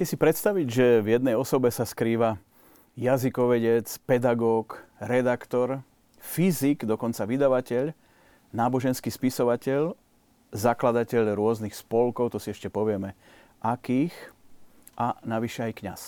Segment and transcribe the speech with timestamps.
[0.00, 2.40] Viete si predstaviť, že v jednej osobe sa skrýva
[2.96, 5.84] jazykovedec, pedagóg, redaktor,
[6.24, 7.92] fyzik, dokonca vydavateľ,
[8.48, 9.92] náboženský spisovateľ,
[10.56, 13.12] zakladateľ rôznych spolkov, to si ešte povieme,
[13.60, 14.16] akých,
[14.96, 16.00] a navyše aj kňaz.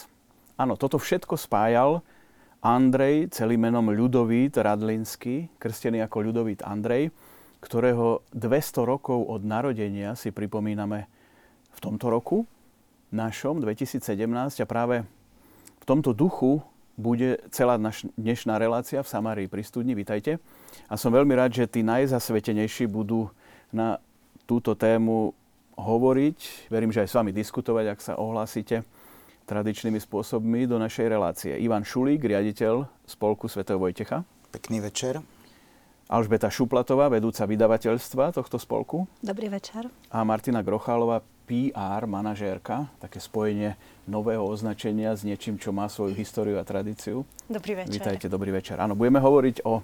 [0.57, 2.01] Áno, toto všetko spájal
[2.65, 7.13] Andrej, celým menom Ľudovít Radlinský, krstený ako Ľudovít Andrej,
[7.61, 11.13] ktorého 200 rokov od narodenia si pripomíname
[11.77, 12.49] v tomto roku,
[13.13, 14.01] našom 2017
[14.59, 15.05] a práve
[15.79, 16.65] v tomto duchu
[16.97, 19.93] bude celá naš, dnešná relácia v Samárii pri studni.
[19.93, 20.41] Vítajte.
[20.89, 23.29] A som veľmi rád, že tí najzasvetenejší budú
[23.73, 24.01] na
[24.45, 25.33] túto tému
[25.77, 26.69] hovoriť.
[26.69, 28.85] Verím, že aj s vami diskutovať, ak sa ohlásite
[29.49, 31.53] tradičnými spôsobmi do našej relácie.
[31.59, 34.25] Ivan Šulík, riaditeľ Spolku svätého Vojtecha.
[34.53, 35.21] Pekný večer.
[36.13, 39.09] Alžbeta Šuplatová, vedúca vydavateľstva tohto spolku.
[39.25, 39.89] Dobrý večer.
[40.13, 46.61] A Martina Grochálová, PR manažérka, také spojenie nového označenia s niečím, čo má svoju históriu
[46.61, 47.25] a tradíciu.
[47.49, 47.97] Dobrý večer.
[47.97, 48.77] Vítajte, dobrý večer.
[48.77, 49.81] Áno, budeme hovoriť o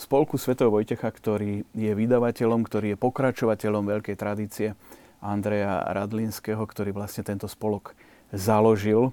[0.00, 4.72] spolku Svetého Vojtecha, ktorý je vydavateľom, ktorý je pokračovateľom veľkej tradície
[5.20, 7.92] Andreja Radlinského, ktorý vlastne tento spolok
[8.32, 9.12] založil.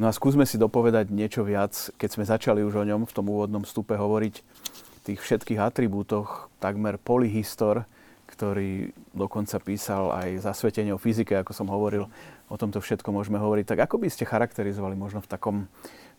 [0.00, 3.30] No a skúsme si dopovedať niečo viac, keď sme začali už o ňom v tom
[3.30, 4.59] úvodnom vstupe hovoriť,
[5.04, 7.88] tých všetkých atribútoch, takmer polyhistor,
[8.30, 12.06] ktorý dokonca písal aj zasvetenie o fyzike, ako som hovoril,
[12.46, 13.74] o tomto všetko môžeme hovoriť.
[13.74, 15.56] Tak ako by ste charakterizovali možno v takom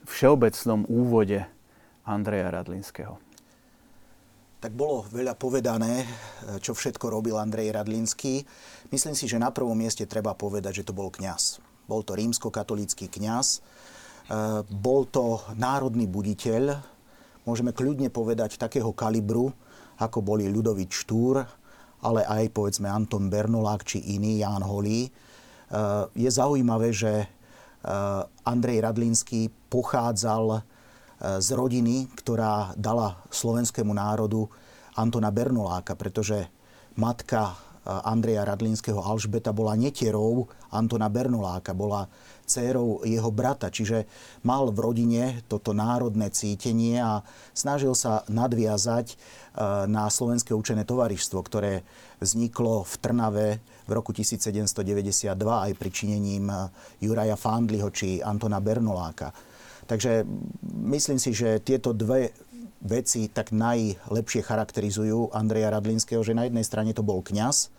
[0.05, 1.47] všeobecnom úvode
[2.03, 3.15] Andreja Radlinského?
[4.61, 6.05] Tak bolo veľa povedané,
[6.61, 8.45] čo všetko robil Andrej Radlinský.
[8.93, 11.57] Myslím si, že na prvom mieste treba povedať, že to bol kňaz.
[11.89, 13.59] Bol to rímsko-katolícky kňaz, e,
[14.69, 16.77] bol to národný buditeľ,
[17.45, 19.53] môžeme kľudne povedať takého kalibru,
[20.01, 21.45] ako boli Ľudovít Štúr,
[22.01, 25.05] ale aj povedzme Anton Bernolák či iný, Ján Holý.
[25.05, 25.11] Eh,
[26.17, 27.27] je zaujímavé, že eh,
[28.43, 30.61] Andrej Radlinský pochádzal eh,
[31.37, 34.49] z rodiny, ktorá dala slovenskému národu
[34.97, 36.49] Antona Bernoláka, pretože
[36.97, 42.05] matka Andreja Radlinského Alžbeta bola netierou Antona Bernoláka, bola
[42.45, 43.73] dcérou jeho brata.
[43.73, 44.05] Čiže
[44.45, 47.25] mal v rodine toto národné cítenie a
[47.57, 49.17] snažil sa nadviazať
[49.89, 51.81] na Slovenské učené tovarištvo, ktoré
[52.21, 53.47] vzniklo v Trnave
[53.89, 56.53] v roku 1792 aj pričinením
[57.01, 59.33] Juraja Fandliho či Antona Bernoláka.
[59.89, 60.23] Takže
[60.87, 62.31] myslím si, že tieto dve
[62.81, 67.69] veci tak najlepšie charakterizujú Andreja Radlinského, že na jednej strane to bol kňaz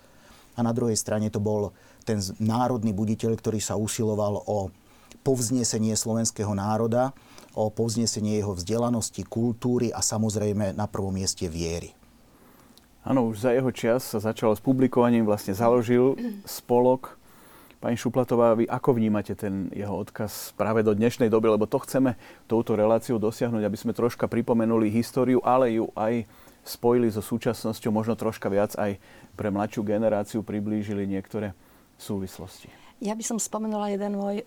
[0.55, 1.75] a na druhej strane to bol
[2.07, 4.71] ten národný buditeľ, ktorý sa usiloval o
[5.23, 7.15] povznesenie slovenského národa,
[7.55, 11.95] o povznesenie jeho vzdelanosti, kultúry a samozrejme na prvom mieste viery.
[13.03, 16.15] Áno, už za jeho čas sa začalo s publikovaním, vlastne založil
[16.47, 17.19] spolok
[17.83, 22.15] Pani Šuplatová, vy ako vnímate ten jeho odkaz práve do dnešnej doby, lebo to chceme
[22.47, 26.23] touto reláciou dosiahnuť, aby sme troška pripomenuli históriu, ale ju aj
[26.63, 29.03] spojili so súčasnosťou, možno troška viac aj
[29.35, 31.59] pre mladšiu generáciu priblížili niektoré
[31.99, 32.71] súvislosti.
[33.03, 34.47] Ja by som spomenula jeden môj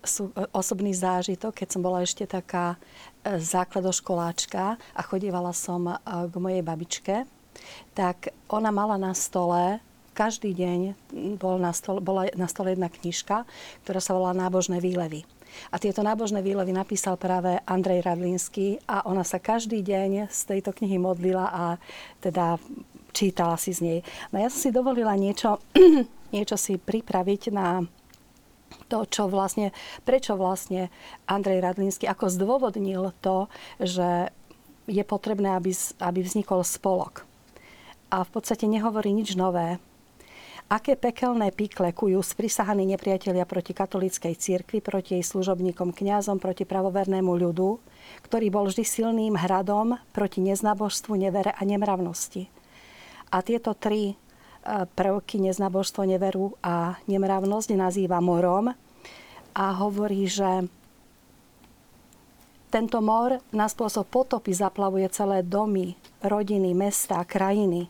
[0.56, 2.80] osobný zážitok, keď som bola ešte taká
[3.20, 7.28] e, základoškoláčka a chodívala som e, k mojej babičke,
[7.92, 9.84] tak ona mala na stole
[10.16, 10.96] každý deň
[11.36, 13.44] bol na stole, bola na stole jedna knižka,
[13.84, 15.28] ktorá sa volá Nábožné výlevy.
[15.72, 20.72] A tieto nábožné výlevy napísal práve Andrej Radlinský a ona sa každý deň z tejto
[20.72, 21.64] knihy modlila a
[22.20, 22.60] teda
[23.16, 23.98] čítala si z nej.
[24.32, 25.60] No ja som si dovolila niečo,
[26.36, 27.84] niečo si pripraviť na
[28.86, 29.72] to, čo vlastne,
[30.04, 30.92] prečo vlastne
[31.26, 33.48] Andrej Radlinský, ako zdôvodnil to,
[33.80, 34.30] že
[34.86, 37.26] je potrebné, aby, aby vznikol spolok.
[38.06, 39.82] A v podstate nehovorí nič nové,
[40.66, 47.30] Aké pekelné píkle kujú sprisahaní nepriatelia proti katolíckej cirkvi, proti jej služobníkom, kňazom, proti pravovernému
[47.38, 47.78] ľudu,
[48.26, 52.50] ktorý bol vždy silným hradom proti neznabožstvu, nevere a nemravnosti.
[53.30, 54.14] A tieto tri e,
[54.90, 58.74] prvky neznabožstvo, neveru a nemravnosť nazýva morom
[59.54, 60.66] a hovorí, že
[62.74, 65.94] tento mor na spôsob potopy zaplavuje celé domy,
[66.26, 67.86] rodiny, mesta, krajiny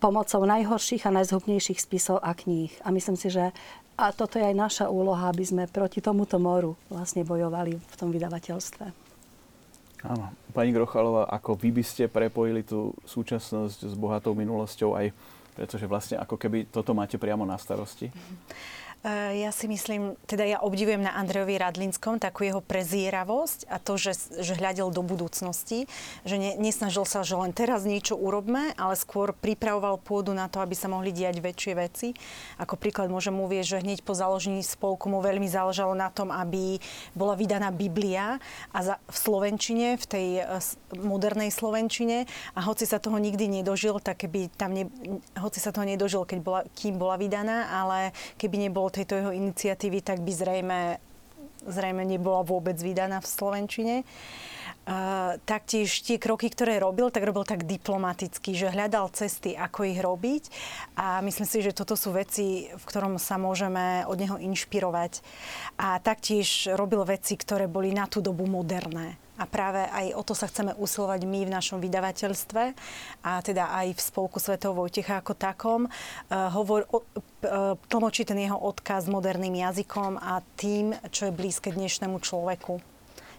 [0.00, 2.72] pomocou najhorších a najzhubnejších spisov a kníh.
[2.82, 3.52] A myslím si, že
[4.00, 8.08] a toto je aj naša úloha, aby sme proti tomuto moru vlastne bojovali v tom
[8.08, 8.84] vydavateľstve.
[10.08, 10.32] Áno.
[10.56, 15.12] Pani Grochalová, ako vy by ste prepojili tú súčasnosť s bohatou minulosťou aj
[15.60, 18.08] pretože vlastne ako keby toto máte priamo na starosti?
[18.08, 18.14] Eh,
[19.08, 24.12] ja si myslím, teda ja obdivujem na Andrejovi Radlinskom takú jeho prezieravosť a to, že,
[24.44, 25.88] že hľadel do budúcnosti,
[26.28, 30.60] že ne, nesnažil sa, že len teraz niečo urobme, ale skôr pripravoval pôdu na to,
[30.60, 32.12] aby sa mohli diať väčšie veci.
[32.60, 36.76] Ako príklad môžem uvieť, že hneď po založení spolku mu veľmi záležalo na tom, aby
[37.16, 38.36] bola vydaná Biblia
[38.68, 40.60] a za, v Slovenčine, v tej uh,
[41.00, 44.92] modernej Slovenčine a hoci sa toho nikdy nedožil, tak keby tam ne,
[45.40, 50.02] hoci sa toho nedožil, keď bola, kým bola vydaná, ale keby nebol tejto jeho iniciatívy,
[50.02, 50.80] tak by zrejme,
[51.64, 53.96] zrejme nebola vôbec vydaná v Slovenčine.
[54.80, 60.00] Uh, taktiež tie kroky, ktoré robil, tak robil tak diplomaticky, že hľadal cesty, ako ich
[60.00, 60.42] robiť
[60.96, 65.20] a myslím si, že toto sú veci, v ktorom sa môžeme od neho inšpirovať.
[65.78, 70.36] A taktiež robil veci, ktoré boli na tú dobu moderné a práve aj o to
[70.36, 72.62] sa chceme usilovať my v našom vydavateľstve
[73.24, 75.80] a teda aj v Spolku Svetov Vojtecha ako takom.
[76.28, 82.20] Uh, hovor, uh, tlmočí ten jeho odkaz moderným jazykom a tým, čo je blízke dnešnému
[82.20, 82.84] človeku.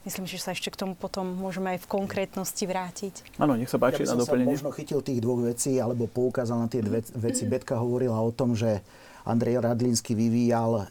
[0.02, 3.38] Myslím, že sa ešte k tomu potom môžeme aj v konkrétnosti vrátiť.
[3.38, 4.50] Áno, nech sa páči ja na doplnenie.
[4.50, 7.46] Ja možno chytil tých dvoch vecí, alebo poukázal na tie dve veci.
[7.46, 8.82] Betka hovorila o tom, že
[9.26, 10.84] Andrej Radlinsky vyvíjal e,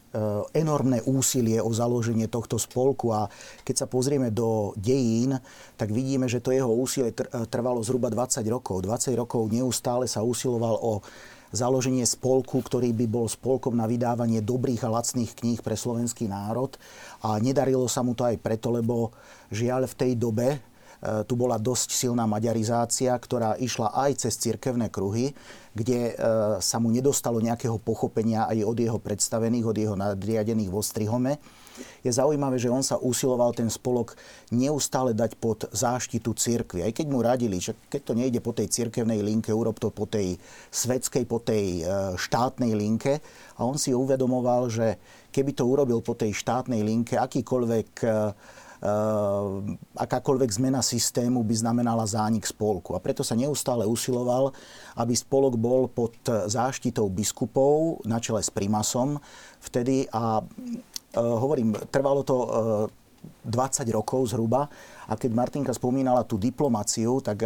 [0.54, 3.26] enormné úsilie o založenie tohto spolku a
[3.66, 5.38] keď sa pozrieme do dejín,
[5.74, 7.10] tak vidíme, že to jeho úsilie
[7.50, 8.86] trvalo zhruba 20 rokov.
[8.86, 11.02] 20 rokov neustále sa usiloval o
[11.50, 16.78] založenie spolku, ktorý by bol spolkom na vydávanie dobrých a lacných kníh pre slovenský národ.
[17.26, 19.10] A nedarilo sa mu to aj preto, lebo
[19.50, 20.69] žiaľ v tej dobe E,
[21.00, 25.32] tu bola dosť silná maďarizácia, ktorá išla aj cez cirkevné kruhy,
[25.70, 26.22] kde e,
[26.58, 31.38] sa mu nedostalo nejakého pochopenia aj od jeho predstavených, od jeho nadriadených vo Strihome.
[32.04, 34.12] Je zaujímavé, že on sa usiloval ten spolok
[34.52, 36.84] neustále dať pod záštitu cirkvi.
[36.84, 40.04] Aj keď mu radili, že keď to nejde po tej cirkevnej linke, urob to po
[40.04, 40.36] tej
[40.68, 41.82] svetskej, po tej e,
[42.18, 43.22] štátnej linke.
[43.56, 44.98] A on si uvedomoval, že
[45.30, 47.90] keby to urobil po tej štátnej linke, akýkoľvek
[49.94, 52.96] akákoľvek zmena systému by znamenala zánik spolku.
[52.96, 54.56] A preto sa neustále usiloval,
[54.96, 59.20] aby spolok bol pod záštitou biskupov na čele s primasom
[59.60, 60.44] vtedy a e,
[61.20, 62.36] hovorím, trvalo to
[63.44, 64.72] 20 e, rokov zhruba.
[65.04, 67.44] A keď Martinka spomínala tú diplomáciu, tak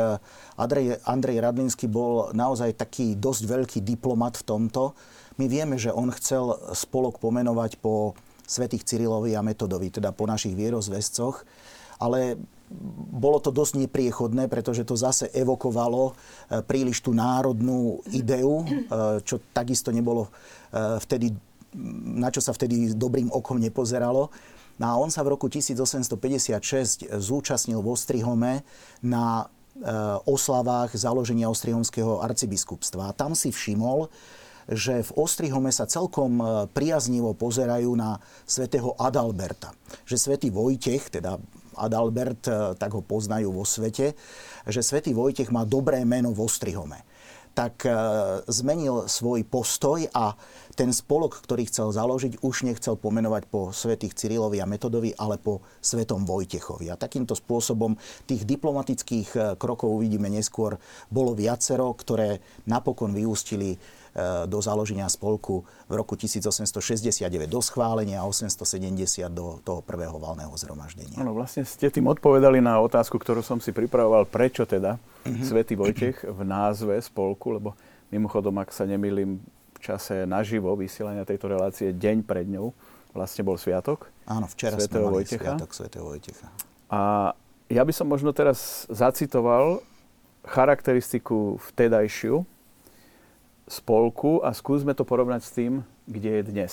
[0.55, 4.95] Andrej, Andrej Radlinsky bol naozaj taký dosť veľký diplomat v tomto.
[5.35, 8.15] My vieme, že on chcel spolok pomenovať po
[8.45, 11.45] svetých Cyrilovi a Metodovi, teda po našich vierozvescoch.
[11.99, 12.37] Ale
[13.15, 16.13] bolo to dosť nepriechodné, pretože to zase evokovalo e,
[16.65, 21.31] príliš tú národnú ideu, e, čo takisto nebolo e, vtedy,
[22.19, 24.33] na čo sa vtedy dobrým okom nepozeralo.
[24.75, 28.67] No a on sa v roku 1856 zúčastnil v Ostrihome
[28.99, 29.47] na
[30.27, 33.11] oslavách založenia Ostrihomského arcibiskupstva.
[33.11, 34.07] A tam si všimol,
[34.69, 39.77] že v Ostrihome sa celkom e, priaznivo pozerajú na svätého Adalberta.
[40.09, 41.37] Že svätý Vojtech, teda
[41.77, 44.17] Adalbert, e, tak ho poznajú vo svete,
[44.65, 47.05] že svätý Vojtech má dobré meno v Ostrihome
[47.55, 47.91] tak e,
[48.51, 50.35] zmenil svoj postoj a
[50.75, 55.63] ten spolok, ktorý chcel založiť, už nechcel pomenovať po svetých Cyrilovi a Metodovi, ale po
[55.79, 56.91] svetom Vojtechovi.
[56.91, 57.95] A takýmto spôsobom
[58.27, 60.83] tých diplomatických krokov uvidíme neskôr
[61.15, 63.79] bolo viacero, ktoré napokon vyústili
[64.47, 71.19] do založenia spolku v roku 1869 do schválenia a 870 do toho prvého valného zhromaždenia.
[71.19, 75.43] Áno, vlastne ste tým odpovedali na otázku, ktorú som si pripravoval, prečo teda mm-hmm.
[75.43, 77.75] Svetý Vojtech v názve spolku, lebo
[78.15, 79.43] mimochodom, ak sa nemýlim,
[79.75, 82.71] v čase naživo vysielania tejto relácie, deň pred ňou,
[83.11, 84.07] vlastne bol sviatok.
[84.31, 85.43] Áno, včera Svetého sme mali Vojtecha.
[85.43, 86.49] sviatok Svetého Vojtecha.
[86.87, 87.01] A
[87.67, 89.83] ja by som možno teraz zacitoval
[90.47, 92.47] charakteristiku vtedajšiu
[93.65, 95.73] spolku a skúsme to porovnať s tým,
[96.05, 96.73] kde je dnes.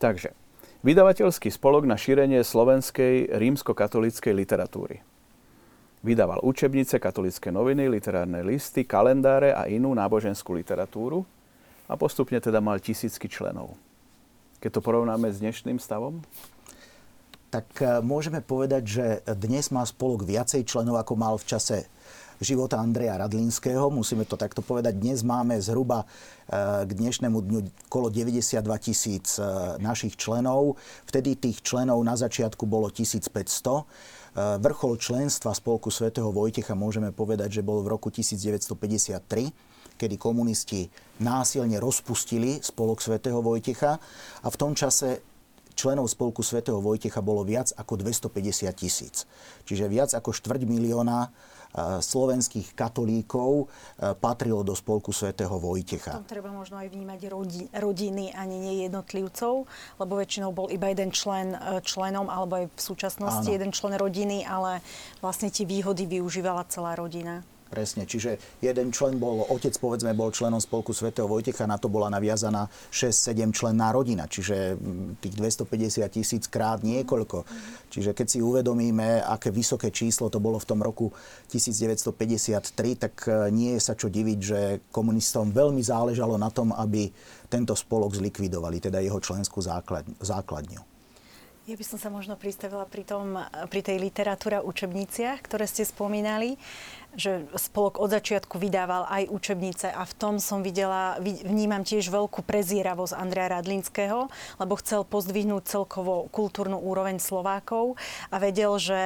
[0.00, 0.32] Takže,
[0.80, 5.04] vydavateľský spolok na šírenie slovenskej rímsko-katolíckej literatúry.
[6.00, 11.28] Vydával učebnice, katolické noviny, literárne listy, kalendáre a inú náboženskú literatúru
[11.84, 13.76] a postupne teda mal tisícky členov.
[14.64, 16.24] Keď to porovnáme s dnešným stavom?
[17.52, 21.78] Tak e, môžeme povedať, že dnes má spolok viacej členov, ako mal v čase
[22.40, 23.92] života Andreja Radlinského.
[23.92, 24.96] Musíme to takto povedať.
[24.96, 26.08] Dnes máme zhruba
[26.48, 27.60] e, k dnešnému dňu
[27.92, 29.44] kolo 92 tisíc e,
[29.76, 30.80] našich členov.
[31.04, 33.28] Vtedy tých členov na začiatku bolo 1500.
[33.28, 33.82] E,
[34.56, 40.88] vrchol členstva Spolku svätého Vojtecha môžeme povedať, že bol v roku 1953, kedy komunisti
[41.20, 44.00] násilne rozpustili Spolok svätého Vojtecha
[44.40, 45.29] a v tom čase
[45.80, 49.24] členov spolku svätého Vojtecha bolo viac ako 250 tisíc.
[49.64, 51.32] Čiže viac ako štvrť milióna
[52.02, 53.70] slovenských katolíkov
[54.18, 56.18] patrilo do spolku svätého Vojtecha.
[56.18, 57.30] To treba možno aj vnímať
[57.70, 59.70] rodiny, ani nie jednotlivcov,
[60.02, 61.54] lebo väčšinou bol iba jeden člen
[61.86, 63.54] členom, alebo aj v súčasnosti Áno.
[63.54, 64.82] jeden člen rodiny, ale
[65.22, 67.46] vlastne tie výhody využívala celá rodina.
[67.70, 72.10] Presne, čiže jeden člen bol, otec povedzme bol členom spolku svätého Vojtecha, na to bola
[72.10, 77.46] naviazaná 6-7 členná rodina, čiže mm, tých 250 tisíc krát niekoľko.
[77.94, 81.14] Čiže keď si uvedomíme, aké vysoké číslo to bolo v tom roku
[81.54, 82.66] 1953,
[82.98, 84.60] tak e, nie je sa čo diviť, že
[84.90, 87.06] komunistom veľmi záležalo na tom, aby
[87.46, 89.62] tento spolok zlikvidovali, teda jeho členskú
[90.18, 90.90] základňu.
[91.70, 93.38] Ja by som sa možno pristavila pri, tom,
[93.70, 96.58] pri tej literatúre a učebniciach, ktoré ste spomínali
[97.18, 102.42] že spolok od začiatku vydával aj učebnice a v tom som videla, vnímam tiež veľkú
[102.46, 107.98] prezieravosť Andrea Radlinského, lebo chcel pozdvihnúť celkovo kultúrnu úroveň Slovákov
[108.30, 109.02] a vedel, že,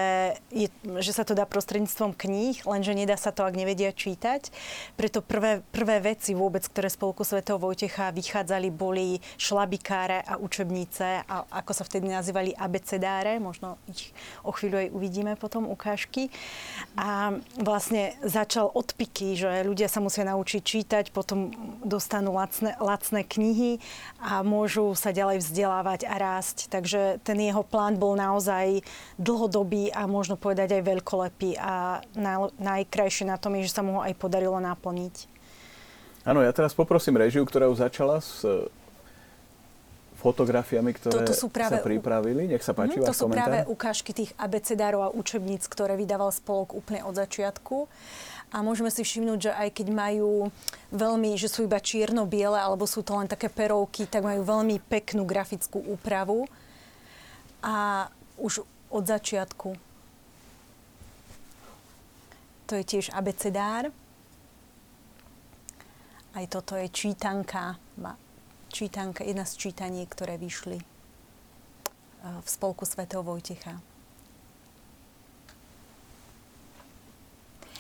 [0.53, 0.69] je,
[1.01, 4.53] že sa to dá prostredníctvom kníh, lenže nedá sa to, ak nevedia čítať.
[4.99, 11.47] Preto prvé, prvé veci vôbec, ktoré spolku svätého Vojtecha vychádzali, boli šlabikáre a učebnice, a
[11.63, 16.29] ako sa vtedy nazývali abecedáre, možno ich o chvíľu aj uvidíme potom ukážky.
[16.99, 21.55] A vlastne vlastne začal odpiky, že ľudia sa musia naučiť čítať, potom
[21.87, 23.79] dostanú lacné, lacné knihy
[24.19, 26.75] a môžu sa ďalej vzdelávať a rásť.
[26.75, 28.83] Takže ten jeho plán bol naozaj
[29.15, 34.03] dlhodobý a možno povedať aj veľkolepý a naj, najkrajšie na tom je, že sa mu
[34.03, 35.31] ho aj podarilo naplniť.
[36.27, 38.43] Áno, ja teraz poprosím režiu, ktorá už začala s
[40.25, 42.49] fotografiami, ktoré to, to sú práve, sa pripravili.
[42.49, 43.45] Nech sa páči mm, To sú komentár.
[43.45, 47.85] práve ukážky tých abecedárov a učebníc, ktoré vydával spolok úplne od začiatku.
[48.55, 50.49] A môžeme si všimnúť, že aj keď majú
[50.95, 55.29] veľmi, že sú iba čierno-biele, alebo sú to len také perovky, tak majú veľmi peknú
[55.29, 56.49] grafickú úpravu.
[57.61, 58.09] A
[58.41, 59.75] už od začiatku
[62.65, 63.93] to je tiež abecedár.
[66.35, 67.79] Aj toto je čítanka,
[68.75, 70.87] čítanka, jedna z čítaniek, ktoré vyšli eh,
[72.27, 73.79] v spolku svätého Vojtecha.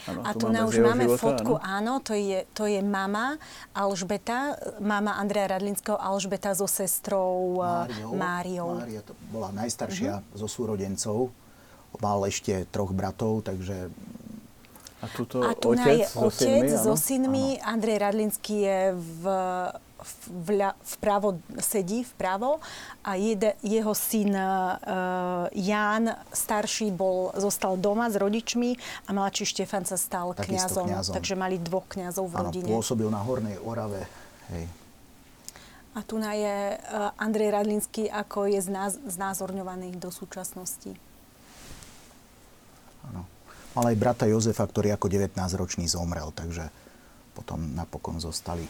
[0.04, 3.40] Ano, a tu, máme, už máme života, fotku, áno, áno to, je, to je mama
[3.72, 8.12] Alžbeta, mama Andreja Radlinského, Alžbeta so sestrou eh, Máriou.
[8.12, 8.70] Máriou.
[8.84, 10.38] Mária to bola najstaršia uh-huh.
[10.44, 11.32] zo súrodencov,
[12.04, 13.88] mal ešte troch bratov, takže
[15.00, 17.46] a, tuto a tu otec, je so otec synmi, so synmi.
[17.64, 19.24] Andrej Radlinský je v
[20.28, 22.61] vľa, vpravo sedí vpravo
[23.04, 24.78] a jede, jeho syn uh,
[25.52, 31.14] Ján starší bol, zostal doma s rodičmi a mladší Štefan sa stal kňazom, kňazom.
[31.16, 32.70] Takže mali dvoch kňazov v rodine.
[32.70, 34.04] Áno, pôsobil na Hornej Orave.
[34.52, 34.64] Hej.
[35.94, 40.90] A tu je uh, Andrej Radlinský, ako je znáz, znázorňovaný do súčasnosti.
[43.06, 43.23] Áno.
[43.75, 46.70] Mal aj brata Jozefa, ktorý ako 19-ročný zomrel, takže
[47.34, 48.62] potom napokon zostali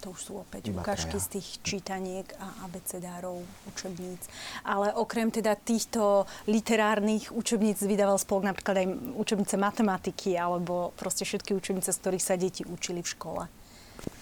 [0.00, 4.22] to už sú opäť Iba ukážky z tých čítaniek a abecedárov, učebníc.
[4.64, 8.86] Ale okrem teda týchto literárnych učebníc vydával spolok napríklad aj
[9.18, 13.42] učebnice matematiky alebo proste všetky učebnice, z ktorých sa deti učili v škole.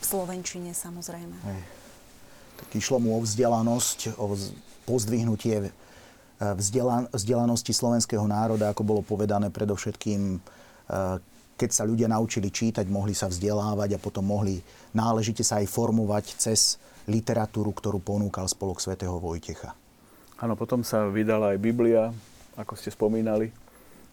[0.03, 1.37] V Slovenčine samozrejme.
[1.49, 1.63] Hej.
[2.63, 4.39] Tak išlo mu o vzdelanosť, o
[4.87, 5.71] pozdvihnutie e,
[7.11, 10.41] vzdelanosti slovenského národa, ako bolo povedané predovšetkým e,
[11.57, 14.61] keď sa ľudia naučili čítať, mohli sa vzdelávať a potom mohli
[14.97, 19.75] náležite sa aj formovať cez literatúru, ktorú ponúkal spolok svätého Vojtecha.
[20.43, 22.11] Áno, potom sa vydala aj Biblia,
[22.59, 23.55] ako ste spomínali,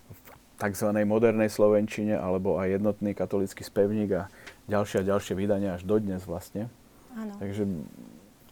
[0.09, 0.17] v
[0.61, 0.89] tzv.
[1.05, 4.23] modernej slovenčine, alebo aj jednotný katolický spevník a
[4.69, 6.69] ďalšie a ďalšie vydania až dodnes vlastne.
[7.17, 7.33] Áno.
[7.41, 7.65] Takže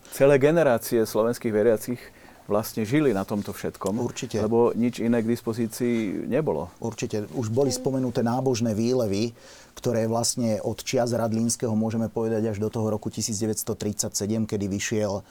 [0.10, 2.02] celé generácie slovenských veriacich
[2.48, 4.00] vlastne žili na tomto všetkom.
[4.00, 4.40] Určite.
[4.40, 6.72] Lebo nič iné k dispozícii nebolo.
[6.80, 7.28] Určite.
[7.36, 9.36] Už boli spomenuté nábožné výlevy,
[9.78, 14.18] ktoré vlastne od čias Radlínskeho môžeme povedať až do toho roku 1937,
[14.50, 15.24] kedy vyšiel eh,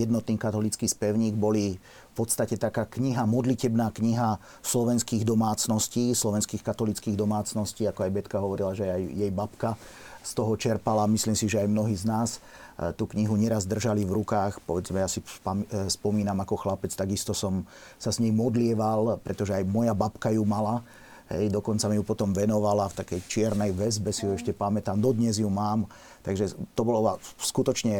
[0.00, 1.76] jednotný katolický spevník, boli
[2.14, 8.72] v podstate taká kniha, modlitebná kniha slovenských domácností, slovenských katolických domácností, ako aj Betka hovorila,
[8.72, 9.74] že aj jej babka
[10.24, 12.40] z toho čerpala, myslím si, že aj mnohí z nás
[12.98, 14.58] tú knihu neraz držali v rukách.
[14.66, 15.26] Povedzme, ja si e,
[15.86, 17.62] spomínam ako chlapec, takisto som
[18.02, 20.82] sa s ním modlieval, pretože aj moja babka ju mala.
[21.32, 25.40] Hej, dokonca mi ju potom venovala v takej čiernej väzbe, si ju ešte pamätám, dodnes
[25.40, 25.88] ju mám.
[26.20, 27.96] Takže to bolo skutočne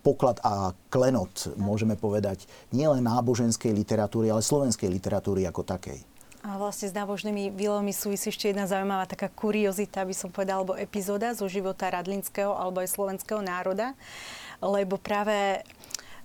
[0.00, 6.11] poklad a klenot, môžeme povedať, nielen náboženskej literatúry, ale slovenskej literatúry ako takej.
[6.42, 10.74] A vlastne s nábožnými výlovmi súvisí ešte jedna zaujímavá taká kuriozita, by som povedala, alebo
[10.74, 13.94] epizóda zo života radlinského alebo aj slovenského národa.
[14.58, 15.62] Lebo práve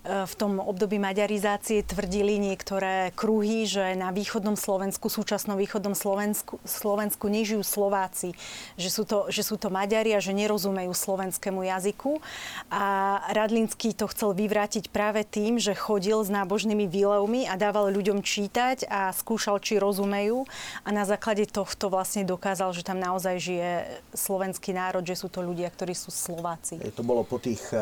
[0.06, 7.26] v tom období maďarizácie tvrdili niektoré kruhy, že na východnom Slovensku, súčasnom východnom Slovensku, Slovensku
[7.26, 8.32] nežijú Slováci,
[8.78, 12.22] že sú, to, že sú to Maďari a že nerozumejú slovenskému jazyku.
[12.70, 18.22] A Radlinský to chcel vyvrátiť práve tým, že chodil s nábožnými výlevmi a dával ľuďom
[18.22, 20.46] čítať a skúšal, či rozumejú.
[20.86, 23.70] A na základe tohto vlastne dokázal, že tam naozaj žije
[24.14, 26.78] slovenský národ, že sú to ľudia, ktorí sú Slováci.
[26.78, 27.80] To bolo po tých eh,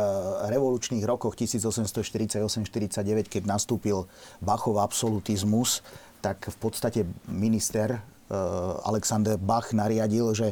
[0.49, 4.06] revolučných rokoch 1800 48-49, keď nastúpil
[4.38, 5.82] Bachov absolutizmus,
[6.22, 8.00] tak v podstate minister eh,
[8.86, 10.48] Alexander Bach nariadil, že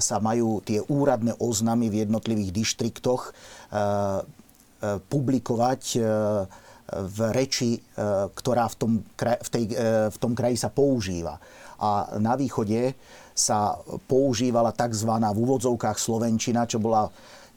[0.00, 3.34] sa majú tie úradné oznamy v jednotlivých dištriktoch eh,
[3.76, 5.82] eh, publikovať
[6.90, 7.78] v reči,
[8.34, 9.64] ktorá v tom, v, tej,
[10.10, 11.38] v tom kraji sa používa.
[11.78, 12.98] A na východe
[13.30, 13.78] sa
[14.10, 15.06] používala tzv.
[15.06, 17.06] v úvodzovkách slovenčina, čo bola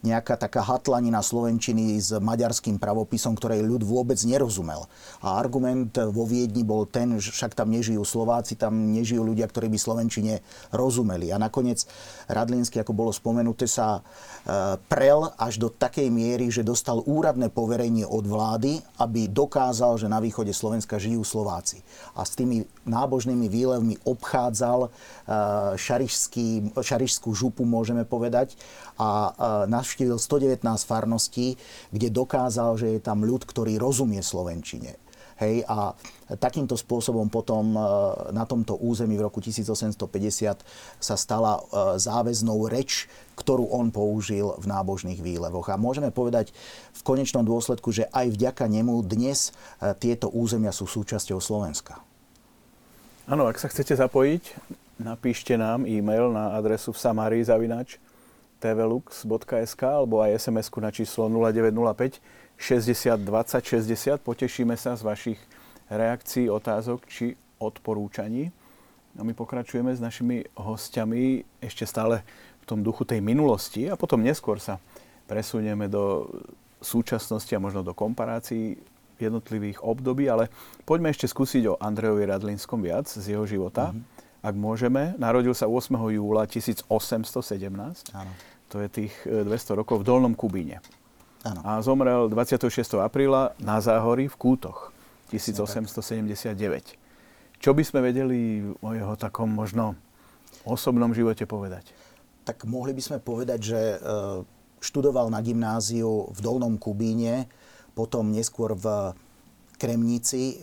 [0.04, 4.84] nejaká taká hatlanina slovenčiny s maďarským pravopisom, ktorej ľud vôbec nerozumel.
[5.24, 9.72] A argument vo Viedni bol ten, že však tam nežijú Slováci, tam nežijú ľudia, ktorí
[9.72, 10.44] by slovenčine
[10.76, 11.32] rozumeli.
[11.32, 11.88] A nakoniec
[12.28, 18.04] Radlinsky, ako bolo spomenuté, sa e, prel až do takej miery, že dostal úradné poverenie
[18.04, 21.80] od vlády, aby dokázal, že na východe Slovenska žijú Slováci.
[22.12, 24.88] A s tými nábožnými výlevmi obchádzal e,
[26.84, 28.52] šarišskú župu, môžeme povedať,
[28.98, 29.34] a
[29.66, 31.58] navštívil 119 farností,
[31.90, 35.00] kde dokázal, že je tam ľud, ktorý rozumie slovenčine.
[35.34, 35.98] Hej, a
[36.38, 37.74] takýmto spôsobom potom
[38.30, 39.98] na tomto území v roku 1850
[41.02, 41.58] sa stala
[41.98, 45.74] záväznou reč, ktorú on použil v nábožných výlevoch.
[45.74, 46.54] A môžeme povedať
[46.94, 49.50] v konečnom dôsledku, že aj vďaka nemu dnes
[49.98, 51.98] tieto územia sú súčasťou Slovenska.
[53.26, 54.42] Áno, ak sa chcete zapojiť,
[55.02, 57.98] napíšte nám e-mail na adresu v Samárii zavinač
[58.62, 62.20] tvlux.sk alebo aj sms na číslo 0905
[62.58, 64.22] 60 20 60.
[64.22, 65.40] Potešíme sa z vašich
[65.90, 68.54] reakcií, otázok či odporúčaní.
[69.14, 72.26] A my pokračujeme s našimi hostiami ešte stále
[72.62, 74.82] v tom duchu tej minulosti a potom neskôr sa
[75.30, 76.26] presunieme do
[76.82, 78.76] súčasnosti a možno do komparácií
[79.22, 80.50] jednotlivých období, ale
[80.82, 83.94] poďme ešte skúsiť o Andrejovi Radlinskom viac z jeho života.
[83.94, 84.13] Mm-hmm.
[84.44, 85.88] Ak môžeme, narodil sa 8.
[86.12, 86.84] júla 1817.
[88.12, 88.32] Áno
[88.74, 90.82] to je tých 200 e, rokov v Dolnom Kubíne.
[91.46, 92.98] A zomrel 26.
[92.98, 94.90] apríla na Záhorí v Kútoch
[95.30, 96.98] 1879.
[97.62, 99.94] Čo by sme vedeli o jeho takom možno
[100.66, 101.94] osobnom živote povedať?
[102.42, 103.96] Tak mohli by sme povedať, že e,
[104.82, 107.46] študoval na gymnáziu v Dolnom Kubíne,
[107.94, 109.14] potom neskôr v
[109.74, 110.56] Kremnici, e,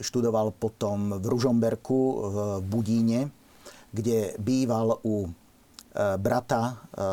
[0.00, 3.28] študoval potom v Ružomberku, v Budíne,
[3.92, 5.28] kde býval u
[5.92, 7.04] Eh, brata eh,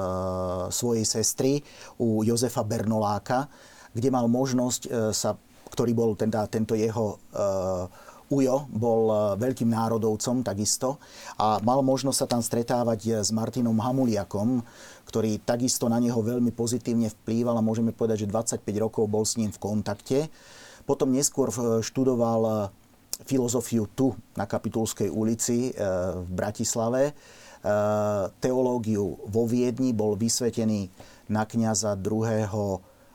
[0.72, 1.60] svojej sestry
[2.00, 3.52] u Jozefa Bernoláka,
[3.92, 5.36] kde mal možnosť sa,
[5.68, 7.18] ktorý bol teda tento jeho
[8.30, 11.02] Ujo bol veľkým národovcom takisto
[11.42, 14.62] a mal možnosť sa tam stretávať s Martinom Hamuliakom,
[15.10, 19.42] ktorý takisto na neho veľmi pozitívne vplýval a môžeme povedať, že 25 rokov bol s
[19.42, 20.30] ním v kontakte.
[20.89, 21.54] Potom neskôr
[21.86, 22.73] študoval
[23.30, 27.13] filozofiu tu na Kapitulskej ulici v Bratislave
[27.60, 30.88] Eh, teológiu vo Viedni, bol vysvetený
[31.28, 32.47] na kniaza 2.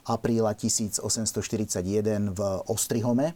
[0.04, 3.32] apríla 1841 v Ostrihome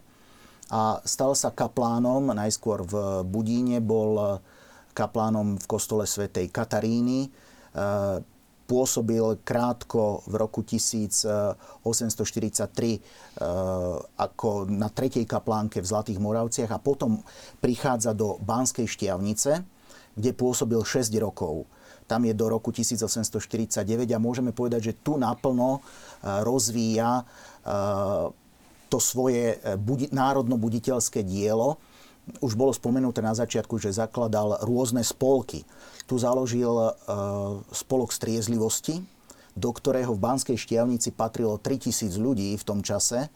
[0.69, 4.37] a stal sa kaplánom, najskôr v Budíne, bol
[4.93, 7.33] kaplánom v kostole svätej Kataríny,
[7.73, 8.21] eh,
[8.69, 13.01] pôsobil krátko v roku 1843 eh,
[14.21, 17.25] ako na tretej kaplánke v Zlatých Moravciach a potom
[17.57, 19.65] prichádza do Banskej Štiavnice,
[20.13, 21.65] kde pôsobil 6 rokov.
[22.05, 23.81] Tam je do roku 1849
[24.13, 25.81] a môžeme povedať, že tu naplno e,
[26.41, 27.23] rozvíja e,
[28.89, 29.61] to svoje
[30.09, 31.77] národno-buditeľské dielo.
[32.41, 35.61] Už bolo spomenuté na začiatku, že zakladal rôzne spolky.
[36.09, 36.73] Tu založil
[37.69, 39.05] spolok striezlivosti,
[39.53, 43.29] do ktorého v Banskej Štiavnici patrilo 3000 ľudí v tom čase.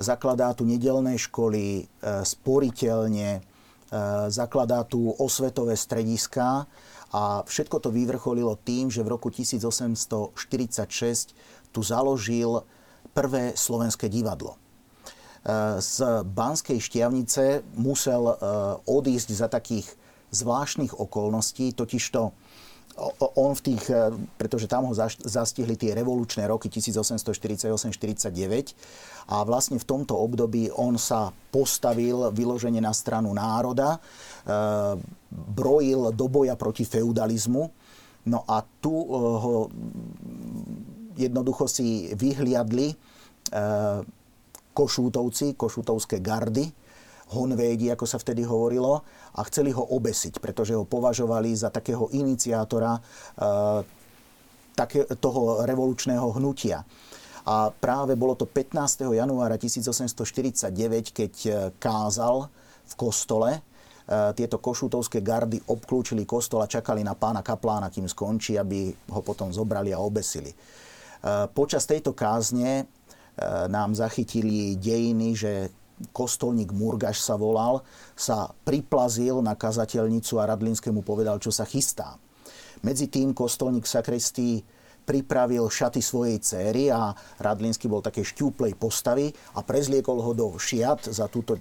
[0.00, 3.44] Zakladá tu nedelné školy, sporiteľne,
[3.88, 6.68] E, zakladá tu osvetové strediská
[7.08, 11.32] a všetko to vyvrcholilo tým, že v roku 1846
[11.72, 12.68] tu založil
[13.16, 14.60] prvé slovenské divadlo.
[14.60, 18.34] E, z Banskej Štiavnice musel e,
[18.84, 19.88] odísť za takých
[20.30, 22.32] zvláštnych okolností, totižto
[23.38, 28.74] on v tých, e, pretože tam ho zastihli tie revolučné roky 1848-49
[29.30, 33.98] a vlastne v tomto období on sa postavil vyložene na stranu národa, e,
[35.30, 37.70] brojil do boja proti feudalizmu,
[38.26, 39.70] no a tu e, ho
[41.18, 42.94] jednoducho si vyhliadli
[44.70, 46.70] košútovci, košútovské gardy,
[47.32, 49.04] honvédi, ako sa vtedy hovorilo,
[49.36, 53.00] a chceli ho obesiť, pretože ho považovali za takého iniciátora e,
[54.72, 56.82] také, toho revolučného hnutia.
[57.48, 59.08] A práve bolo to 15.
[59.12, 62.48] januára 1849, keď e, kázal
[62.88, 63.50] v kostole.
[63.56, 63.60] E,
[64.32, 69.52] tieto košútovské gardy obklúčili kostol a čakali na pána kaplána, kým skončí, aby ho potom
[69.52, 70.52] zobrali a obesili.
[71.50, 72.86] Počas tejto kázne
[73.66, 75.66] nám zachytili dejiny, že
[76.14, 77.82] kostolník Murgaš sa volal,
[78.14, 82.18] sa priplazil na kazateľnicu a Radlinskému povedal, čo sa chystá.
[82.86, 84.62] Medzi tým kostolník sakristí
[85.08, 91.08] pripravil šaty svojej céry a Radlinský bol také šťúplej postavy a prezliekol ho do šiat
[91.08, 91.56] za túto